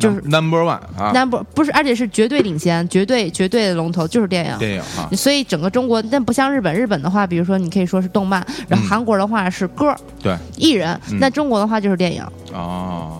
[0.00, 4.58] 就是 number one 啊，number 不是，而且是绝对领先，绝对绝对的龙头就是电影。
[4.58, 12.24] 电影啊，所以整个中国，但不像日本，日本的话，比如说你可以说是动漫，然后嗯韩国的话是歌、对艺人，嗯那中国的话就是电影。
[12.52, 13.16] 哦，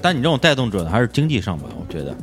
[0.00, 2.14] 但你这种带动者还是经济上吧，我觉得。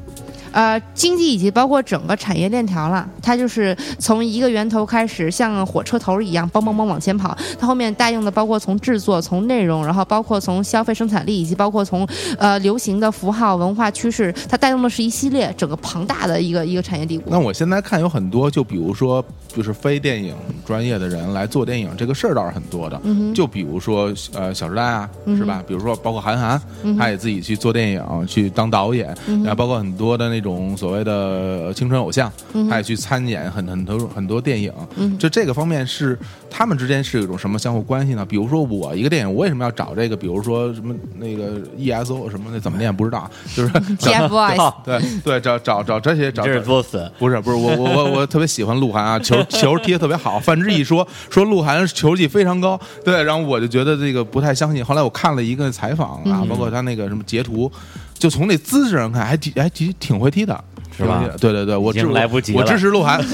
[0.55, 7.37] 呃，经济以及包括整个产业链条了，它就是从一个源头开始，像火车头一样，嘣嘣嘣往前跑。
[7.59, 17.27] 它后面带用的包括从制作、从内容，然后包括从消费生产力，以及包括从呃流行的符号、文化趋势，它带动的是一系列整个庞大的一个一个产业帝国。
[17.29, 20.33] 那我现在看有很多，就比如说，就是非电影
[20.65, 22.97] 专业的人来做电影，这个事儿倒是很多的。
[23.33, 25.61] 就比如说，呃，《小时代》啊，嗯是吧？
[25.67, 34.71] 比如说，包括韩寒，嗯他也自己去做电影，去当导演，嗯然后包括很多的那种所谓的青春偶像，嗯他也去参演很很多很多电影。
[34.95, 36.17] 嗯就这个方面是
[36.49, 38.23] 他们之间是有一种什么相互关系呢？
[38.25, 40.15] 比如说我一个电影，我为什么要找这个？
[40.15, 50.39] 比如说什么那个 ESO 什么的，怎么念不知道啊， 就是找 TFBOYS 对对找找找这些找这是作死，不是不是，我我我我特别喜欢鹿晗啊， 球球踢得特别好。
[50.39, 54.85] 范志毅说说鹿晗球技非常高，对，然后我就觉得这个不太相信。
[54.85, 57.71] 后来我看了一个采访啊，嗯包括他那个什么截图，
[58.15, 60.63] 就从那姿势上看，还挺还挺挺会踢的。
[60.97, 63.19] 是吧对对对，我支来不及我支持鹿晗。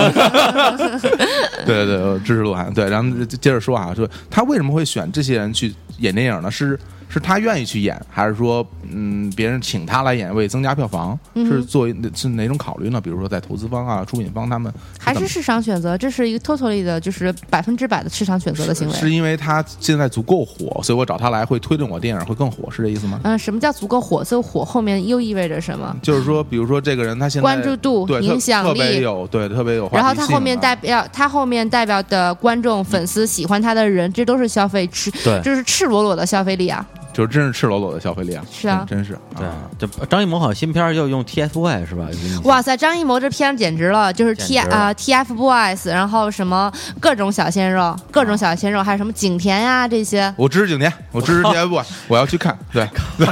[1.64, 2.74] 对对对，我支持鹿晗。
[2.74, 5.72] 对，然后接着说啊，说他为什么会选这些人去
[6.02, 6.52] 演电影呢？
[6.52, 6.78] 是
[7.08, 11.18] 是他愿意去演，还是说嗯别人请他来演为增加票房？
[11.36, 13.02] 嗯是作为是哪种考虑呢？
[13.02, 18.94] 比如说在投资方啊、出品方他们还是市场选择，这是一个 totally 的，就是百分之百的市场选择的行为。
[18.94, 23.20] 是因为他现在足够火，所以我找他来会推动我电影会更火，是这意思吗？
[23.24, 24.24] 嗯，什么叫足够火？
[24.24, 25.94] 这个火后面又意味着什么？
[26.02, 36.84] 就是说，比如说这个人他现在关注度对影响特别力有对特别有然后他后面代表他后面代表的观众、粉丝喜欢他的人，这都是消费赤，对这是赤裸裸的消费力啊！
[37.14, 42.08] 就是真是赤裸裸的消费力啊，是啊真真是对啊，这张艺谋好像新片儿要用 TFBOY 是吧？
[42.44, 50.34] 哇塞，张艺谋这片简直了，就是 T 啊、TFBOYS，然后什么各种小鲜肉，各种小鲜肉，还有什么景甜呀、这些。
[50.38, 52.58] 我支持景甜，我支持 TFBOYS，我要去看。
[52.72, 52.88] 对，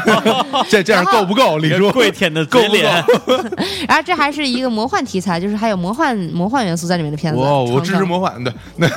[0.70, 1.58] 这这样够不够？
[1.58, 2.78] 李叔，跪舔的够不够？
[3.88, 7.40] 然后这还是一个魔幻题材，就是还有魔幻魔幻元素在里面的片子。
[7.40, 8.54] 哦，我支持魔幻，对，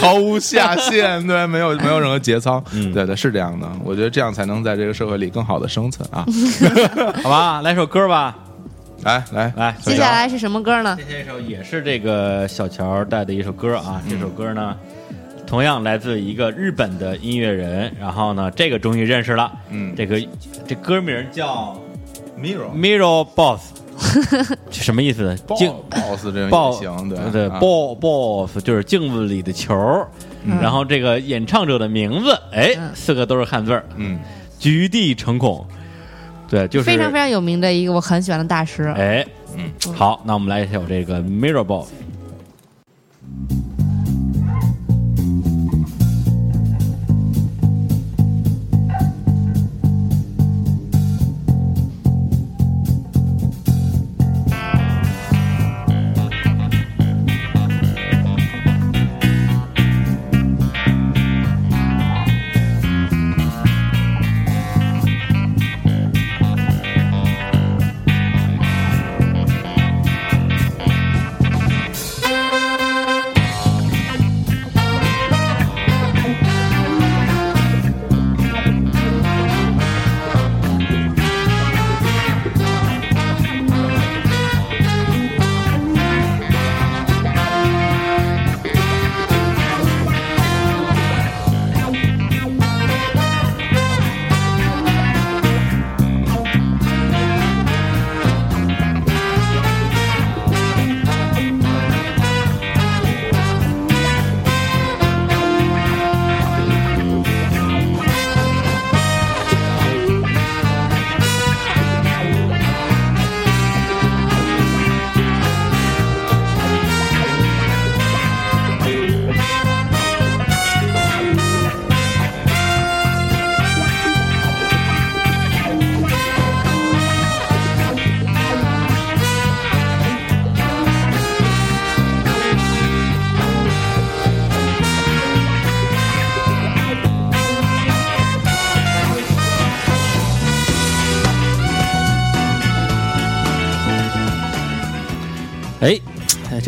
[0.00, 3.70] 毫无下限，对，没有没有任何节操，嗯对对，是这样的。
[3.84, 6.26] 我觉得这样才能在这个社会里更好的生存啊！
[7.22, 8.36] 好吧，来首歌吧，
[9.04, 10.96] 来来来，接下来是什么歌呢？
[10.96, 14.76] 接下来一首也是这个小乔带的一首歌啊，这首歌呢，
[15.46, 20.20] 同样来自一个日本的音乐人，然后呢，这个终于认识了，嗯这个
[20.66, 21.76] 这歌名叫
[22.38, 23.81] Mirror，Mirror Boss，这
[24.70, 25.36] 什么意思？
[25.56, 27.58] 镜 boss 这种行，对对啊。
[27.60, 30.08] boss boss 就是镜子里的球儿，
[30.60, 32.90] 然后这个演唱者的名字，哎，嗯。
[32.94, 34.18] 四个都是汉字儿，嗯，
[34.58, 35.64] 局地成孔，
[36.48, 38.84] 对，就是非常非常有名的一个我很喜欢的大师。
[38.96, 39.26] 哎，
[39.56, 41.86] 嗯，好，那我们来一首这个 Mirror Ball。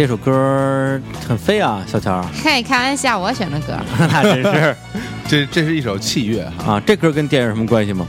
[0.05, 3.73] 这首歌很飞啊，小乔， 嘿，开玩笑，我选的歌。
[3.99, 4.77] 那真是
[5.27, 8.07] 这这是一首器乐，啊，这歌跟电影有什么关系吗？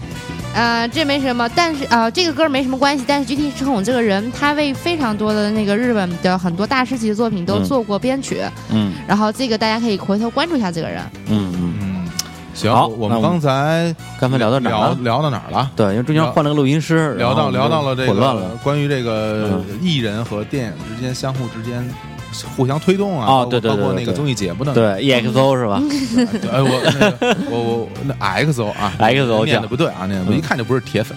[0.53, 3.05] 呃，这没什么，但是呃，这个歌没什么关系。
[3.07, 8.41] 但是具体陈红这个人，他为非常多的那个日本的很多大师级的作品都嗯做过编曲，
[8.71, 11.01] 嗯然后这个大家可以回头关注一下这个人。
[11.29, 11.84] 嗯嗯，嗯，
[12.55, 14.97] 行，我们刚才刚才聊到哪儿聊了？
[15.01, 15.69] 聊到哪儿了？
[15.75, 18.57] 对，因为中间换了个录音师，聊到聊到了这个。
[18.63, 21.87] 关于这个嗯艺人和电影之间相互之间
[22.55, 25.81] 互相推动啊，哦包括对对对包括那个综艺节目的对，EXO 是吧？
[26.41, 28.13] 对，哎，我那个我我那
[28.43, 31.15] XO 啊 XO 念的不对啊，念的不嗯一看就不是铁粉。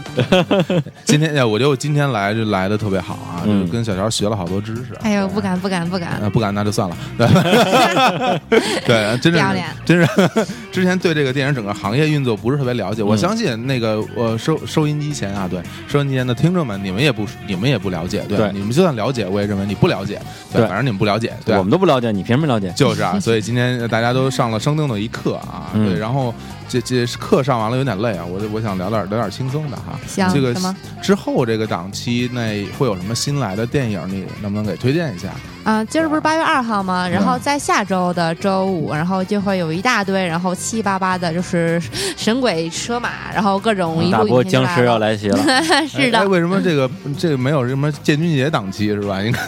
[1.04, 4.94] 今天哎我就今天来就来的特别好啊，就嗯跟小乔学了好多知识。
[5.02, 6.96] 哎呦，不敢不敢不敢，呃，不敢那就算了。
[7.16, 7.26] 对，
[8.86, 10.06] 对，真是不要脸真是
[10.72, 13.02] 之前对这个电影整个行业运作不是特别了解。
[13.02, 20.20] 我嗯相信那个我收收音机前啊，对收音机前的听众们，你们也不你们也不了解，对对你们就算了解，我也认为你不了解，
[20.52, 22.70] 对，对反正你们不了解，对我们都不了解，你凭什么了解？
[22.76, 26.34] 就是啊， 所以今天大家都上了生动的一课啊，嗯对，然后
[26.68, 29.98] 这这课上完了有点累啊，我我想聊点聊点轻松的哈。
[30.06, 35.30] 行这个什么之后这个档期内会有什么新来的电影，你能不能给推荐一下？
[35.68, 37.06] 啊、今儿不是八月二号吗？
[37.06, 41.78] 然后在下周的周五，然后就会有一大堆，然后七七八八的，就是
[42.16, 44.96] 神鬼车马，然后各种一大路影片就波僵尸要。
[44.96, 45.38] 来袭了，
[45.86, 49.20] 是的哎，为什么这个这个没有什么建军节档期是吧？
[49.20, 49.44] 你看，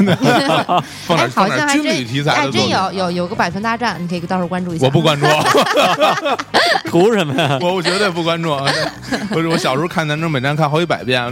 [1.07, 4.85] 放哎，点放好像还真点军旅题材还真的作品啊有有有个百团大战，你可以到时候关注一下。
[4.85, 5.27] 我不关注
[6.85, 7.59] 图什么呀？
[7.63, 8.55] 我我绝对不关注
[9.31, 11.23] 不是我小时候看《南征北战》看好几百遍，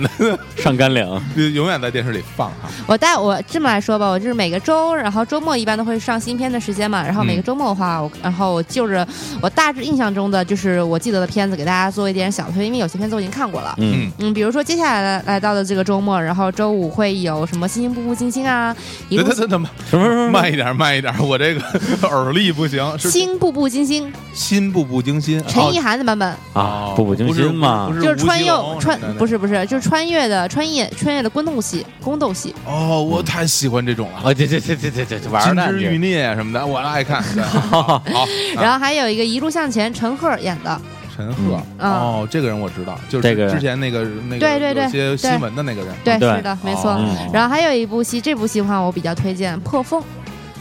[0.56, 1.04] 上甘岭，
[1.52, 2.70] 永远在电视里放哈。
[2.86, 7.44] 我带我这么来说吧，我就是每个周，然后周末一般都会上新片的时间嘛，然后每个嗯。
[7.48, 9.06] 周末的话，我然后我就着
[9.40, 13.74] 我大致印象中的就是我记得的片子给大家做一点小推，因为有些片子我已经看过了。
[13.78, 18.76] 嗯，嗯，比如说接下来来来到的这个周末，然后周五会有什么《星星步步惊心》啊，
[19.08, 21.62] 一路什么什么慢一点，慢一点，我这个
[22.08, 22.98] 耳力不行。
[22.98, 27.88] 是心步步惊心，心步步惊心，陈意涵的版本，啊，步步惊心嘛。
[27.88, 28.46] 不，是就是穿越
[28.78, 34.18] 穿不是不是，就是穿越的穿越穿越的宫斗戏宫斗戏，哦，我太喜欢这种了。
[34.28, 37.22] 啊，对对对对对对，玩金的枝欲孽什么的，我爱看。
[37.34, 38.02] 对 好，好。
[38.56, 40.80] 然后还有一个一路向前，陈赫演的，
[41.14, 43.54] 陈赫，嗯哦，这个人我知道，就是这个人。
[43.54, 45.94] 之前那个那个对对对有些新闻的那个人。
[46.04, 46.92] 对，是的，没错。
[46.92, 47.30] 哦。
[47.32, 50.00] 然后还有一部戏，这部戏的话我比较推荐《破风》，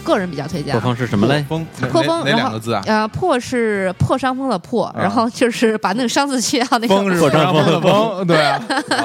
[0.08, 0.80] 个人比较推荐破。
[0.80, 1.46] 风是什么嘞？
[1.50, 2.82] 风破风，哪哪然后两个字啊？
[2.88, 8.38] 呃，破是破伤风的破，然后就是把那个伤字去掉那个风是破伤风的风，对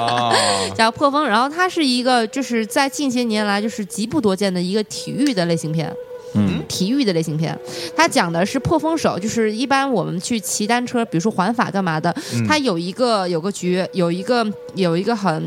[0.73, 1.27] 叫破风。
[1.27, 5.93] 然后它是一个就是在近些年来就是极不多见的一个体育的类型片。
[6.33, 6.63] 嗯。
[6.67, 7.57] 体育的类型片，
[7.95, 12.47] 它讲的是破风手，就是一般我们去骑单车，比如说环法干嘛的，嗯。
[12.47, 15.43] 它有一个有个局，有一个有一个很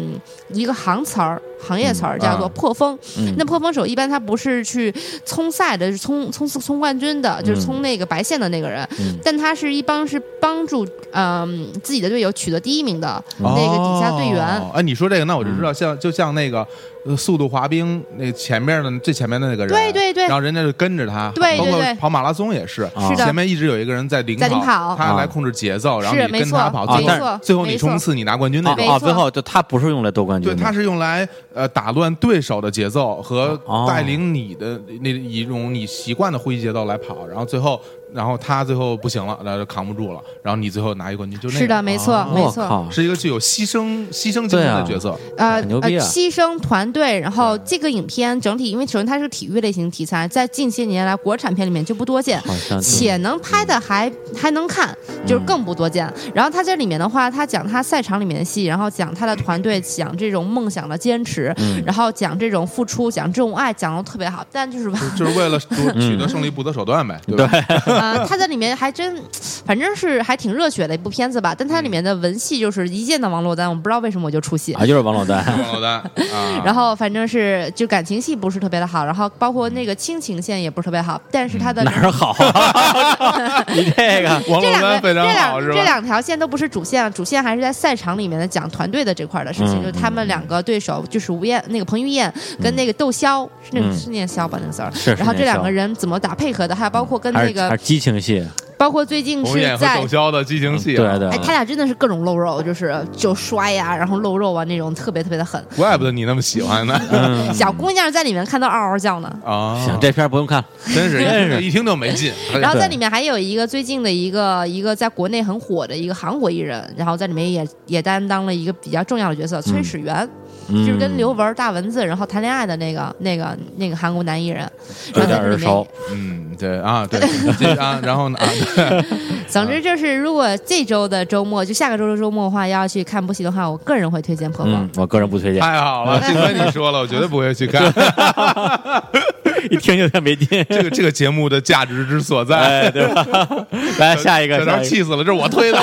[0.49, 1.41] 一个行词儿。
[1.59, 3.35] 行业词儿叫做啊破风，嗯。
[3.39, 9.17] 那破风手一般他不是去冲赛的，是冲冲冲冠军的，就是冲那个白线的那个人，嗯。
[9.25, 16.69] 但他是一帮是帮助嗯、自己的队友取得第一名的那个底下队员，哦哎，你说这个，那我就知道，像就像那个呃
[17.15, 20.23] 速度滑冰那前面的最前面的那个人，对对对。
[20.25, 23.25] 然后人家就跟着他，对对包括对跑马拉松也是，是的。
[23.25, 24.97] 前面一直有一个人在领在领跑。
[24.97, 28.89] 他来控制节奏，然后你跟他跑，没最后错最后你冲刺，你拿冠军那啊种。
[28.89, 33.85] 啊，最后就他不是用来夺冠军对，他是用来呃打乱对手的节奏和哦。
[33.87, 37.81] 带领你的那一种你习惯的呼吸节奏来跑，然后最后，
[38.13, 42.89] 然后他最后不行了，然后就扛不住了，然后你最后拿一冠军，就那个是的，没错，哦没错。
[42.91, 46.05] 是一个具有牺牲牺牲精神的角色，呃呃，很牛逼啊。
[46.07, 52.41] 牺牲团队，然后这个影片整体，因为首先它是个体育类型题材，在近些年来国产片里面就不多见，
[52.81, 54.97] 且能拍的还还能看，
[55.27, 56.11] 就是更不多见。
[56.35, 61.83] 然后他这里面的话，他讲他赛场里面的戏，然后讲他的团队，讲这种梦想的坚持，嗯。
[61.85, 64.45] 然后讲这种付出，讲这种爱，讲的特别好。
[64.51, 67.51] 但就是， 就就是为了取得胜利不择手段呗，对吧？
[67.99, 69.21] 呃，他在里面还真，
[69.65, 71.55] 反正是还挺热血的一部片子吧。
[71.57, 74.73] 但它里面的文戏就是一见到王珞丹，我不知道为什么我就出戏。
[74.75, 75.93] 啊，就是王珞丹，王珞丹
[76.35, 83.65] 啊，然后反正是就感情戏不是特别的好，然后包括那个亲情线也不是特别好，但是他的哪儿好啊？
[83.75, 85.75] 你这个王珞这两个丹非常这好是吧？
[85.75, 92.33] 两这两条线都不是主线，主线还是在赛场里面的讲团队的这块的事情，嗯就是他们两个对手就是吴彦那个彭于晏
[92.63, 94.91] 跟那个窦骁，是那个嗯是念骁吧那个字儿。
[94.93, 98.45] 是，然后这两个人人怎么打配合的，还有包括跟那个，激情戏，
[98.77, 105.65] 包括最近红眼和是在窦骁的激情戏啊，对对哎，他俩真的是各种露肉，就是就摔呀、然后露肉啊那种，特别特别的狠。
[105.77, 109.33] 怪不得你那么喜欢呢 嗯，小姑娘在里面看到嗷嗷叫呢。
[109.45, 109.81] 啊！
[109.87, 112.33] 行，这片儿不用看了，真是 真是一听就没劲。
[112.61, 120.29] 然后在里面还有一个最近的一个一个在国内很火的一个韩国艺人，然后在里面也也担当了一个比较重要的角色，崔始源，
[120.69, 121.17] 就是跟嗯。
[121.17, 124.69] 刘雯、大蚊子然后谈恋爱的那个那个那个韩国男艺人，
[125.15, 129.05] 有点然后在里面耳熟，嗯，对啊，对啊，然后呢啊，对
[129.49, 137.83] 总之就是，如果这周的周末，就下个周的周末的话，要去看部戏的话，我个人会推荐《破风嗯》。，我个人不推荐，太好了， 幸亏你说了，我绝对不会去看
[139.71, 140.65] 一听就特没劲。
[140.69, 142.57] 这个这个节目的价值之所在。
[142.57, 143.49] 哎，对吧？
[143.99, 145.79] 来下一个，小下一个条气死了，这是我推的。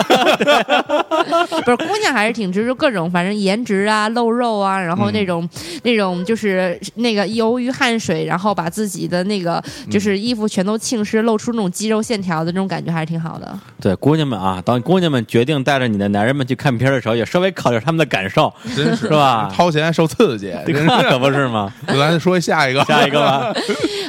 [1.66, 5.47] 不是姑娘还是挺值，就各种反正颜值啊、露肉啊，然后那种、
[5.84, 13.53] 那种就是那个由于汗水，然后把自己的那个就是衣服全都浸湿，露出那种肌肉线条的那种感觉，还是挺好的。
[13.82, 20.54] 对姑娘们啊，当姑娘们决定带着你的男人们去看片儿的时候，也稍微考虑他们的感受，真是是吧 掏钱受刺激，
[21.10, 21.72] 可不是吗？
[21.88, 23.54] 咱说下一个，下一个吧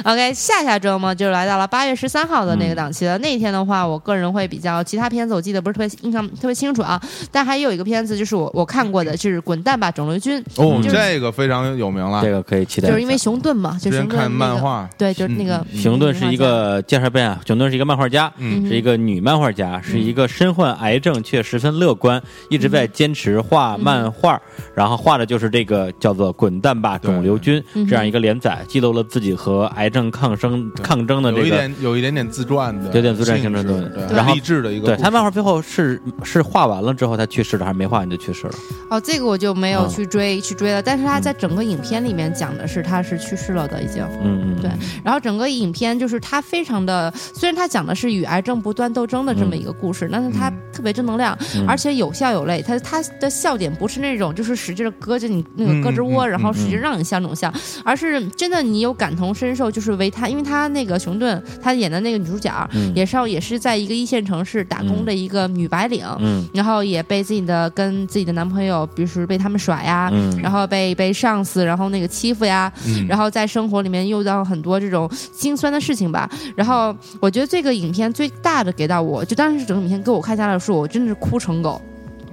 [0.03, 3.17] ，OK，下下周嘛就来到了八月十三号的那个档期了。
[3.19, 7.01] 那一天的话，我个人会比较其他片子，我记得不是特别印象特别清楚啊。
[7.31, 12.21] 但还有一个片子就是我我看过的，就是《滚蛋吧，肿瘤君》，哦，就是这个非常有名了。
[12.23, 12.87] 这个可以期待。
[12.87, 24.39] 就是因为熊顿嘛，就之前熊顿、那看个、漫画，对，就是那个嗯熊顿是一个介绍片啊，熊顿是一个漫画家，嗯是一个女漫画家，是一个身患癌症却十分乐观，一直在坚持画漫画，
[24.73, 31.55] 然后画的就是这个叫做《滚蛋吧，肿瘤君》这样一个连载，记录了自己和癌症抗生抗争的有一这个。
[31.57, 34.87] 点有一点点自传的，有点自传性质的对对，然后励志的一个。
[34.87, 38.53] 对他漫画最后是是画完了之后他去世了，还是没画完就去世了？
[38.89, 40.81] 哦，这个我就没有嗯去追、去追了。
[40.81, 44.03] 但是他在整个影片里面讲的是他是去世了的已经。
[44.21, 44.69] 嗯嗯，对
[45.03, 52.61] 然后整个影片就是他非常的，虽然他讲的是与癌症不断斗争的这么一个故事，但是他特别正能量，嗯而且有笑有泪。
[52.61, 57.51] 他他的笑点不是那种就是使劲的搁着你那个胳肢窝，然后使劲让你笑那种笑，
[57.83, 66.05] 而是真的你有感同身受，就是为他，因为他那个熊顿他演的那个女主角、嗯也是也是在一个一线城市打工的一个女白领。
[66.19, 76.29] 嗯然后也被自己的跟自己的男朋友，比如说被他们甩呀，嗯然后被被上司，然后那个欺负呀，嗯然后在生活里面遇到很多这种心酸的事情吧。
[76.55, 81.79] 然后我觉得这个影片最大的给到我，就当时整个影片给我看下来的时候，我真的是哭成狗，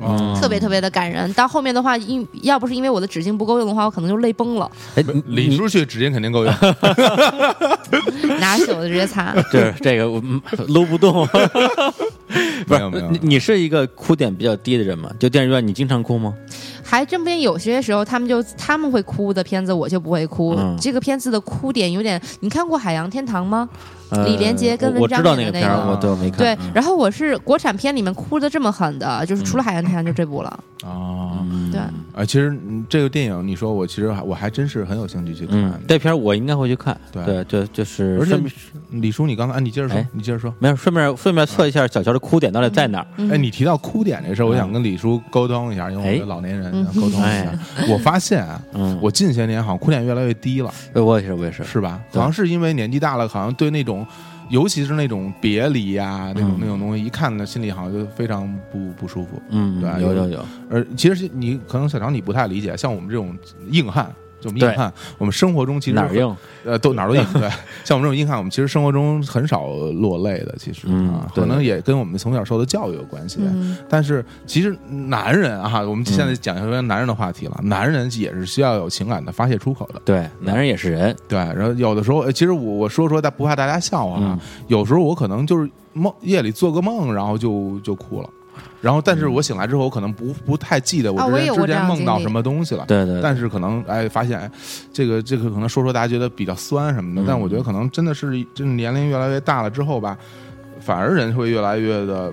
[0.00, 1.32] 嗯特别特别的感人。
[1.34, 6.52] 到后面的话，因要不是因为我的纸巾不够用的话，我可能就泪崩了，哎，你理出去纸巾肯定够用。
[8.40, 9.32] 拿手的直接擦。
[9.52, 11.24] 对这个我嗯搂不动，
[12.66, 15.10] 不是没有你你是一个哭点比较低的人吗？
[15.18, 16.34] 就电影院你经常哭吗？
[16.82, 20.54] 还真不定，有些时候他们就他们会哭的片子，我就不会哭。
[20.58, 23.68] 嗯这个片子的哭点有点，你看过《海洋天堂》吗？
[24.12, 26.39] 呃李连杰跟我我知文章道那个片儿，演的那个我都没看。
[26.39, 30.48] 对嗯，然后我是国产片里面哭的这么狠的，就是除了《海洋太阳》就这部了。
[30.84, 35.80] 啊嗯对啊，其实嗯这个电影你说我其实还我还真是很有兴趣去看嗯，。
[35.86, 36.97] 这片儿我应该会去看。
[37.12, 38.36] 对对，就就是而且
[38.90, 40.52] 李叔，你刚才啊，你接着说哎，你接着说。
[40.59, 43.06] 没有顺便顺便测一下小乔的哭点到底在哪儿。
[43.16, 47.86] 嗯哎，你提到哭点这事儿，我想跟李叔沟通一下，因为我哎们老年人嗯沟通一哎下。
[47.93, 48.44] 我发现
[49.01, 51.62] 我近些年好像哭点越来越低了，我也是，我也是。
[51.62, 52.01] 是吧？
[52.12, 54.01] 好像是因为年纪大了，好像对那种，
[54.50, 59.40] 尤其是那种别离呀，那种嗯那种东西，一看呢，心里好像就非常不不舒服。
[59.50, 63.36] 嗯，对有有有，而其实你可能小常你不太理解，像我们这种
[63.70, 64.10] 硬汉。
[64.43, 66.36] 这种硬汉，我们生活中其实哪儿硬？
[66.64, 67.24] 呃，都哪儿都硬。
[67.32, 67.48] 对，
[67.85, 70.55] 像我们这种硬汉，我们其实生活中很少落泪的。
[70.59, 73.39] 其实嗯啊，可能也跟我们从小受的教育有关系。
[73.40, 80.01] 嗯但是其实男人啊，我们现在讲一个男人的话题了，男人也是需要有情感的发泄出口的。
[80.05, 81.16] 对，男人也是人。
[81.28, 84.39] 对，然后有的时候，呃其实我我说说，但不怕大家笑话啊。
[84.39, 84.39] 嗯
[84.69, 88.28] 有时候我可能就是梦夜里做个梦，然后就就哭了。
[88.80, 92.84] 然后，但是我醒来之后，我可能不不太记得我之前、啊我也有过之前梦到什么东西了。
[92.86, 94.50] 对对，但是可能哎，发现哎，
[94.92, 97.24] 这个这个可能说说大家觉得比较酸什么的，嗯。
[97.26, 100.18] 但我觉得可能真的是真的年龄越来越大了之后吧，
[100.80, 102.32] 反而人会越来越的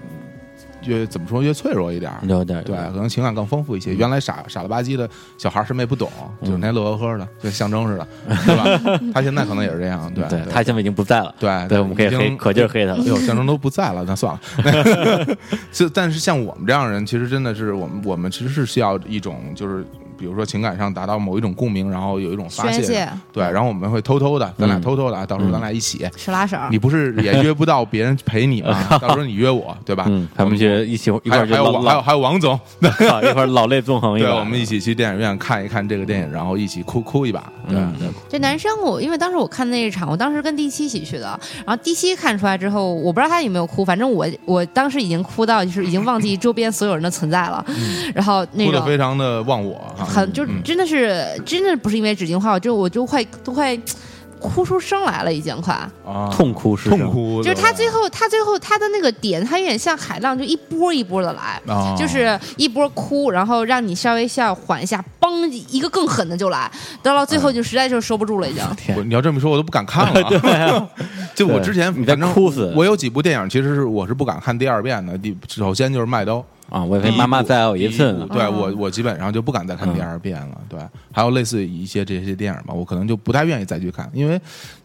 [0.86, 2.20] 越怎么说越脆弱一点儿。
[2.28, 3.94] 有点对，可能情感更丰富一些。
[3.94, 6.12] 原来傻傻了吧唧的小孩儿什么也不懂，
[6.44, 8.08] 就是那乐呵呵的，就象征似的，
[8.46, 9.02] 对吧？
[9.14, 11.34] 他现在可能也是这样，对对他现在已经不在了。
[11.40, 13.04] 对对，我们可以可劲儿黑他哎。
[13.06, 15.38] 呦，象征都不在了，那算了。
[15.72, 19.86] 就但是像我们这样的人，其实真的是我们我们其实是需要一种就是。
[20.20, 23.10] 比如说情感上达到某一种共鸣，然后有一种发泄，宣泄。
[23.32, 24.82] 对，然后我们会偷偷的，咱俩嗯。
[24.82, 28.84] 偷偷的啊，到时候咱俩一起，手拉手，你不是也约不到别人陪你吗？
[29.00, 30.06] 到时候你约我，对吧？
[30.08, 32.58] 嗯，他们去一起一块还有还有还有还有王总，
[33.10, 37.94] 好 一块儿老泪纵横一对，我们一起去电影院看一看这个电影，然后一起哭哭一把，对嗯。
[38.00, 38.08] 对。
[38.28, 47.64] 这男生我因为当时我看那一场，我当时跟第七一起去的，然后第七看出来之后，我不知道他有没有哭，反正我我当时已经哭到就是已经忘记周边所有人的存在了，
[48.14, 53.78] 然后那哭的非常的忘我哈，很就嗯真的是真的不是因为纸巾花，我就我就快都快
[54.40, 55.74] 哭出声来了，已经快。
[56.06, 61.62] 啊痛哭失声痛哭，就是他最后他最后他的那个点，他有点像海浪，就一波一波的来。
[61.68, 66.72] 啊，就是一波哭，然后让你稍微笑缓一下，嘣，一个更狠的就来，
[67.04, 68.64] 到了最后就实在就收不住了，已经。
[68.96, 70.24] 我你要这么说，我都不敢看了。
[70.30, 70.40] 对
[71.36, 75.18] 就我之前你在反正哭死我有几部电影，其实是我是不敢看第二遍的。
[75.18, 76.84] 第首先就是《麦兜》，啊！
[76.84, 78.28] 我以为妈妈再有一次呢。
[78.32, 80.62] 对嗯我我基本上就不敢再看第二遍了。
[80.70, 80.80] 对，
[81.12, 84.40] 还有类似于一些这些电影吧，我可能就不太愿意再去看，因为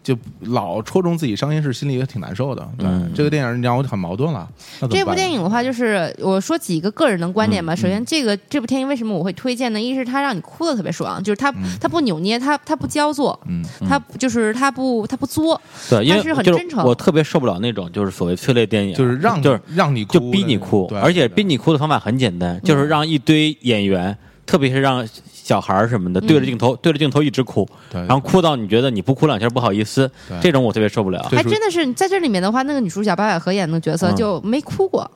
[0.04, 2.62] 就老戳中自己伤心事，心里也挺难受的。
[2.78, 3.10] 对嗯。
[3.14, 4.46] 这个电影让我很矛盾了。
[4.90, 7.72] 这部电影的话，就是我说几个个人的观点吧。
[7.72, 7.76] 嗯。
[7.76, 9.80] 首先，这个这部电影为什么我会推荐呢？
[9.80, 11.64] 一是它让你哭的特别爽，就是它嗯。
[11.80, 13.64] 它不扭捏，它它不焦作，嗯。
[13.88, 16.84] 它就是它不它不作，对，因为是很就是真诚。
[16.84, 30.10] 我特别受不了那种就是所谓催泪电影，就是让就是让你哭就逼你哭，对而且逼你哭的方法很简单，就是让一堆演员，特别是让小孩儿什么的对着镜头对着镜头一直哭，对，然后哭到你觉得你不哭两下不好意思，
[30.40, 31.22] 这种我特别受不了。
[31.30, 35.10] 还真的是在这里面的话，那个女主角白百合演的角色嗯就没哭过。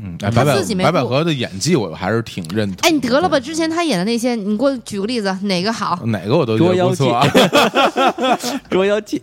[0.00, 2.88] 嗯，哎，白百自己没白百合的演技我还是挺认同。
[2.88, 3.38] 哎，你得了吧！
[3.40, 5.98] 之前他演的那些，你给我举个例子，哪个好？
[6.06, 9.20] 哪个我都觉捉妖记得不错啊。，捉妖记，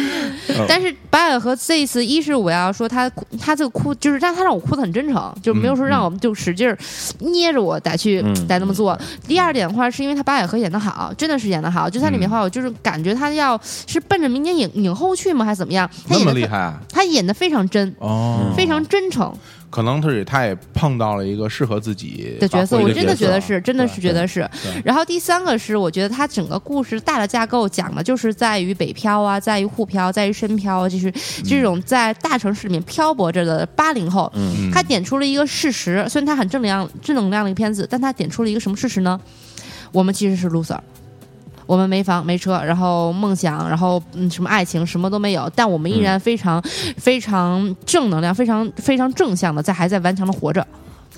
[0.68, 6.76] 但是白百合这一次，一是我要说她哭，她这个哭就是让她让我哭的很真诚，就没有说让我们就使劲儿
[7.18, 8.98] 捏着我得去嗯得那么做。
[9.28, 11.90] 第二点的话，是因为她白百合演的好，真的是演的好。
[11.90, 15.88] 就在里面的话，我就是感觉她要是奔着明年影影后去吗，还是怎么样？
[16.08, 16.80] 她那演的非么厉害啊！
[16.90, 19.32] 她演的非常真，哦，非常真诚
[19.70, 24.48] 可能他也他也碰到了一个适合自己的角色，我真的觉得是，真的是觉得是。
[24.84, 31.12] 然后第三个是，我觉得他整个故事大的架构讲的就是在于北漂啊，在于沪漂，在于深漂啊，就是
[31.44, 34.30] 这种在大城市里面漂泊着的八零后。
[34.34, 39.20] 嗯，嗯他点出了一个事实，虽然他很正能量、正能量的一个片子，但他点出了一个什么事实呢？
[39.92, 40.78] 我们其实是 loser，
[41.66, 46.62] 我们没房没车，然后梦想，然后嗯什么爱情什么都没有，但我们依然非常、
[46.96, 50.66] 非常正能量、非常非常正向的在还在顽强的活着。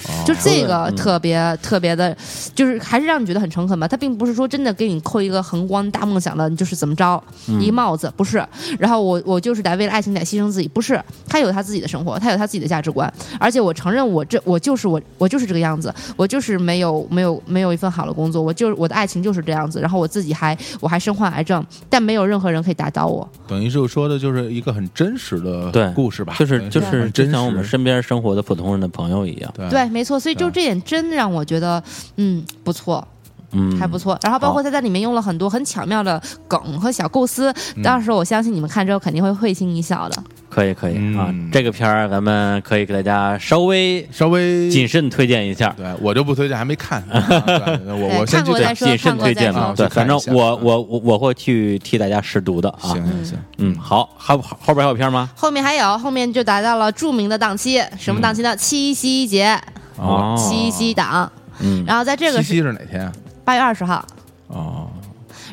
[0.07, 2.17] 哦就这个嗯特别特别的，
[2.55, 3.89] 就是还是让你觉得很诚恳吧。
[3.89, 8.45] 他并不是说真的给你扣一个宏光大梦想的，你就是怎么着嗯一个帽子，不是。
[8.79, 11.01] 然后我我就是得为了爱情得牺牲自己，不是。
[11.29, 19.81] 他有他自己的生活，他有他自己的价值观，而且我承认我这我就是我我就是这个样子，我就是没有没有没有一份好的工作，我就是我的爱情就是这样子。
[19.81, 23.29] 然后我自己还我还身患癌症，但没有任何人可以打倒我。
[23.47, 29.53] 等于是说的就是一个很真实的对故事吧，就是就是就像我们身边生活的普通人的朋友一样。
[29.55, 30.19] 对对，没错。
[30.21, 31.83] 所以就这点真让我觉得，
[32.17, 33.07] 嗯，不错。
[33.53, 34.19] 嗯，还不错。
[34.23, 37.51] 然后包括他在里面用了很多很巧妙的梗和小构思，
[37.83, 40.23] 到时候我相信你们看之后肯定会会心一笑的。
[40.51, 45.75] 可以可以啊嗯，这个片儿咱们可以给大家稍微稍微谨慎推荐一下。
[45.79, 47.03] 对我就不推荐，还没看。
[47.09, 52.81] 啊对我我先去再说谨慎推荐看过再说嘛，对，反正我我我我会去替大家试读的啊。
[52.83, 55.31] 行行行，嗯，好，还有后边还有片吗？
[55.35, 58.55] 后面还有，后面就达到了著名的档期，什么档期呢？
[58.55, 59.59] 七夕节，
[59.99, 61.31] 哦，七夕档。
[61.61, 63.13] 嗯，然后在这个是七夕是哪天啊？
[63.45, 64.05] 八月二十号。
[64.47, 64.89] 哦，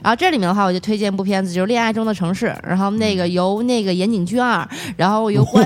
[0.05, 4.63] 然后这里面的话，我就推荐一部片子，就是《恋爱中的城市》，然后那个由那个岩井俊二，
[4.95, 5.65] 然后由关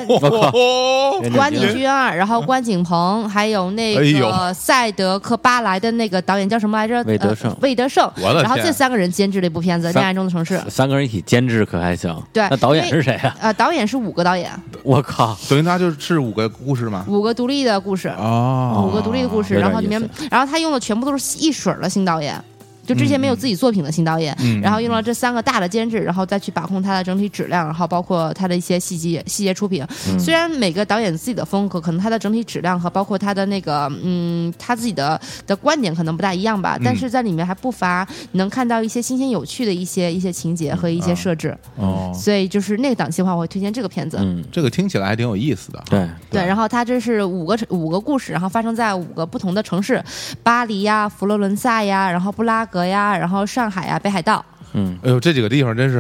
[1.36, 7.04] 关井俊二，然后关景鹏，还有那哎呦个赛德克巴莱的那个导演叫什么来着？
[7.04, 8.10] 魏德胜呃魏德胜。
[8.16, 10.58] 我的天然后这三个人监制了一部片子《恋爱中的城市》。
[10.70, 12.16] 三个人一起监制可还行？
[12.32, 13.36] 对那导演是谁啊？
[13.42, 14.50] 呃，导演是五个导演，
[14.84, 17.04] 我靠， 等于他就是五个故事吗？
[17.10, 18.08] 五个独立的故事。
[18.18, 20.02] 哦五个独立的故事，然后里面，
[20.32, 22.42] 然后他用的全部都是一水儿的新导演，
[22.90, 29.86] 就之前没有自己作品的新导演，嗯然后用了这三个大的监制，然后再去把控它的整体质量，然后包括它的一些细节细节出品。
[30.08, 41.56] 嗯虽然每个导演自己的风格，可能他的整体质量和包括他的那个嗯他自己的的观点可能不大一样吧，但是在里面还不乏能看到一些新鲜有趣的一些一些情节和一些设置。
[41.76, 44.18] 哦，所以就是那个档期的话，我会推荐这个片子。
[44.20, 45.84] 嗯，这个听起来还挺有意思的。
[45.90, 50.04] 对，对，然后它这是五个五个故事，然后发生在五个不同的城市，
[50.42, 54.44] 巴黎呀、佛罗伦萨呀，然后布拉格呀，然后上海呀、北海道。
[54.74, 56.00] 嗯，哎呦，这几个地方真是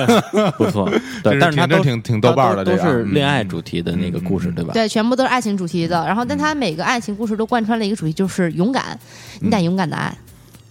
[0.56, 0.88] 不错，
[1.22, 4.72] 对，真是挺但是它都挺挺豆瓣的它都是恋爱主题的那个故事，对吧？
[4.72, 6.02] 对，全部都是爱情主题的。
[6.06, 8.98] 然后，但它每个爱情故事都贯穿了一个主题，就是勇敢，
[9.40, 10.10] 你得勇敢的爱。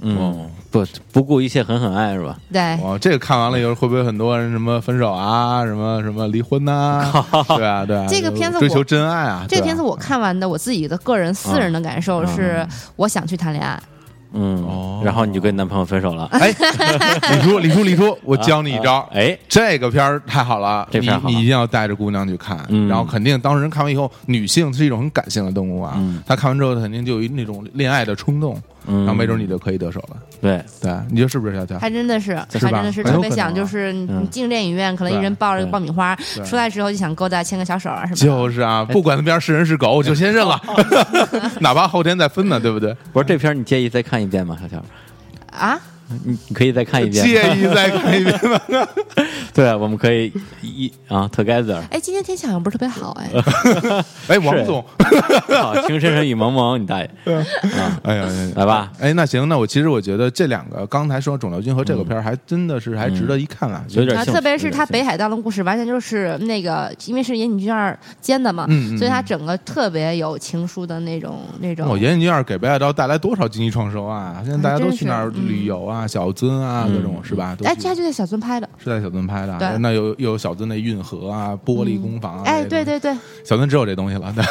[0.01, 0.83] 嗯哦，不
[1.13, 2.35] 不顾一切狠狠爱是吧？
[2.51, 7.09] 对，哇，这个看完了以后，会不会很多人什么分手啊，什么什么离婚呐、
[7.55, 12.67] 对啊，对啊，这个片子追求真爱啊，这个片子我看完的，我自己的个人私人的感受是，
[12.97, 13.79] 我想去谈恋爱。
[13.81, 13.89] 嗯
[14.35, 18.95] 哦，然后你就跟男朋友分手了，哎，李叔， 李叔，李叔，我教你一招。
[18.95, 22.87] 啊，哎，这个片儿太好了，这片你你一定要带着姑娘去看，嗯。
[22.87, 26.21] 然后肯定当事人看完以后，女性是一种很感性的动物啊，嗯。
[26.25, 28.99] 她看完之后肯定就有一那种恋爱的冲动，嗯。
[29.05, 31.79] 然后没准你就可以得手了，对，对，你说是不是小乔？
[31.79, 36.15] 还真的是，还真的是特别想，就是你进电影院，可能一人抱着个爆米花，
[36.45, 38.25] 出来之后就想勾搭牵个小手啊什么的。
[38.27, 40.61] 就是啊，不管那边是人是狗，我就先认了，
[41.61, 42.95] 哪怕后天再分呢，对不对？
[43.11, 44.55] 不是这片儿你介意再看一遍吗？
[44.61, 44.85] 小乔，
[45.57, 45.79] 啊，
[46.25, 47.25] 你你可以再看一遍。
[47.25, 48.87] 吗，介意再看一遍吗？
[49.53, 53.29] 对，我们可以一啊 together，哎，今天天气好像不是特别好哎。
[54.27, 54.83] 哎，王总，
[55.49, 57.05] 好，情深深雨蒙蒙，你大爷。
[57.25, 68.67] 啊，哎呀，哎呀来吧，哎，那行，那我其实我觉得这两个刚才说肿瘤君和这个片儿还真的是还值得一看啊，啊，有点特别是他北海道的故事，完全就是那个，因为是岩井俊二监的嘛，
[68.97, 71.89] 所以他整个特别有情书的那种那种。
[71.89, 74.41] 哦，岩井俊二给北海道带来多少经济创收啊！
[74.43, 77.55] 现在大家都去那旅游啊，小樽啊，各种是吧？
[77.63, 78.67] 哎，去这他就在小樽拍的。
[78.77, 84.43] 是在小樽拍的，对那有有小樽那运河啊，玻璃工坊啊，哎，对对对，小樽只有这东西了，对，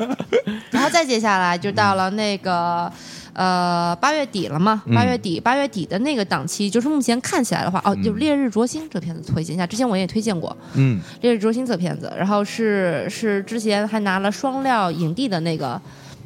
[0.70, 2.90] 然后再接下来就到了那个。
[3.38, 4.82] 呃，八月底了嘛？
[4.86, 9.66] 嗯八月底，八月底的那个档期，就是目前看起来的话，哦，嗯就是《烈日灼心》这片子推荐一下。
[9.66, 15.78] 之前我也推荐过《嗯，烈日灼心》这片子，然后是是之前还拿了双料影帝的那个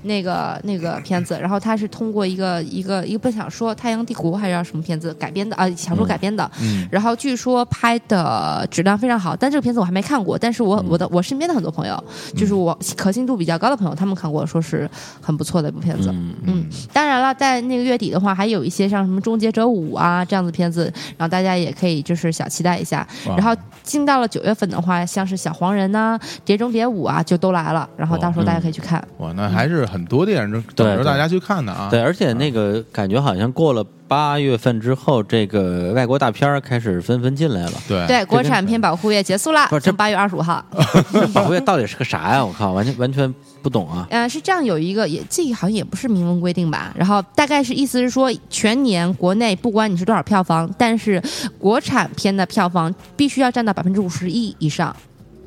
[0.03, 12.03] 那个那个片子，然后它是通过一个一个一个本小说《太阳帝国》还是叫什么片子改编的啊、小说改编的，嗯然后据说拍的质量非常好，但这个片子我还没看过，但是嗯我我的我身边的很多朋友，
[12.37, 14.89] 就是我可信度比较高的朋友，他们看过，说是
[15.21, 16.11] 很不错的一部片子。
[16.13, 23.07] 嗯嗯，当然了，在那个月底的话，还有一些像什么《终结者五》啊这样子片子，然后大家也可以就是小期待一下。
[23.27, 29.03] 然后进到了九月份的话，像是小黄人呐、碟中谍五》啊，就都来了，然后到时候大家可以去看。
[29.19, 37.73] 哇，那还是很多电影等对对着大家去看的啊，对，而且那个感觉好像过了八月份之后，这个外国大片儿开始纷纷进来了。
[37.87, 40.65] 对对，国产片保护月结束了不是，这从八月二十五号。
[41.33, 42.45] 保护月到底是个啥呀？
[42.45, 44.07] 我靠，完全完全不懂啊！
[44.11, 46.93] 嗯、 是这样，有一个也这个好像也不是明文规定吧。
[46.97, 51.23] 然后大概是意思是说，全年国内不管你是多少票房，但是
[51.59, 54.95] 国产片的票房必须要占到百分之五十一以上。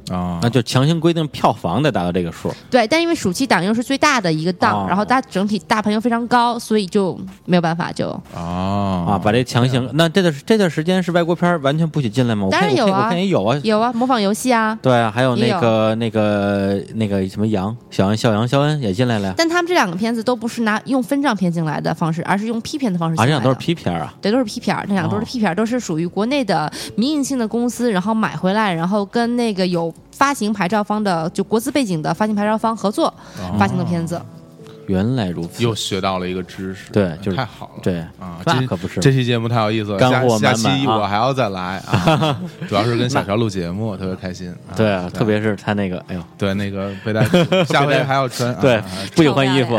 [0.09, 2.53] 啊那，就强行规定票房得达到这个数。
[2.69, 8.09] 对，但因为暑期档又是最大的一个档，哦然后它整体大盘又非常高，所以就没有办法就。
[8.35, 12.47] 啊啊，把这强行，那这段这段时间是外国片儿完全不许进来吗？
[12.51, 14.77] 当然有啊我看也有啊，有啊，模仿游戏啊。
[14.81, 23.43] 对啊，还有也有那个那个那个什么杨小杨肖杨肖恩也进来了呀，但他们这两个片子都不是拿用分账片进来的方式，而是用 P 片的方式啊，进来的。
[23.43, 33.07] 这两都是 P 片儿啊，对，都是 P 片儿，这两个都是哦批片儿，都是属于国内的民营性的公司，然后买回来，然后跟那个有发行牌照方的，就国资背景的发行牌照方合作
[33.37, 34.21] 哦发行的片子。
[34.87, 38.99] 原来如此，又学到了一个知识，对就是太好了，对啊，这那可不是。
[38.99, 40.75] 这期节目太有意思了，干货下满满啊。
[40.75, 47.37] 下期我还要再来啊， 主要是跟小乔录节目，特别开心， 啊对啊，特别是他那个，哎呦，对那个背带裤，
[47.71, 48.85] 下回还要穿，对啊，
[49.15, 49.75] 不许换衣服，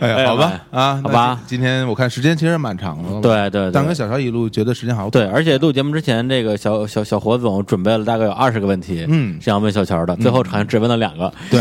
[0.00, 1.40] 哎呀，哎呀好吧啊，好吧。
[1.44, 3.72] 今天我看时间其实蛮长的，对对对。
[3.72, 9.36] 但跟小乔一路觉得时间好短，对，而且录节目之前，这个小小小伙总准备了大概有二十个问题，嗯。
[9.40, 11.60] 是要问小乔的，最后好像只问了两个，对，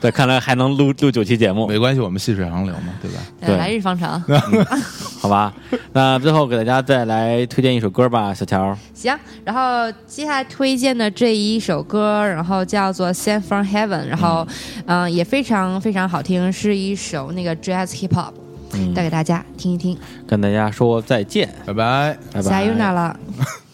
[0.00, 3.18] 对，看来还能录录九期节目，没关系，我们细水长流嘛，对吧？
[3.44, 4.22] 对来日方长。
[5.20, 5.52] 好吧？
[5.92, 8.74] 那最后给大家再来推荐一首歌吧，小乔。
[8.94, 9.14] 行，
[9.44, 14.46] 然后接下来推荐的这一首歌，然后叫做《Sent from Heaven》，然后
[14.86, 18.32] 嗯、呃也非常非常好听，是一首那个 Jazz Hip Hop，
[18.72, 19.98] 嗯带给大家听一听。
[20.26, 22.16] 跟大家说再见，拜拜。
[22.32, 22.48] 拜拜。
[22.48, 23.14] 加油那了。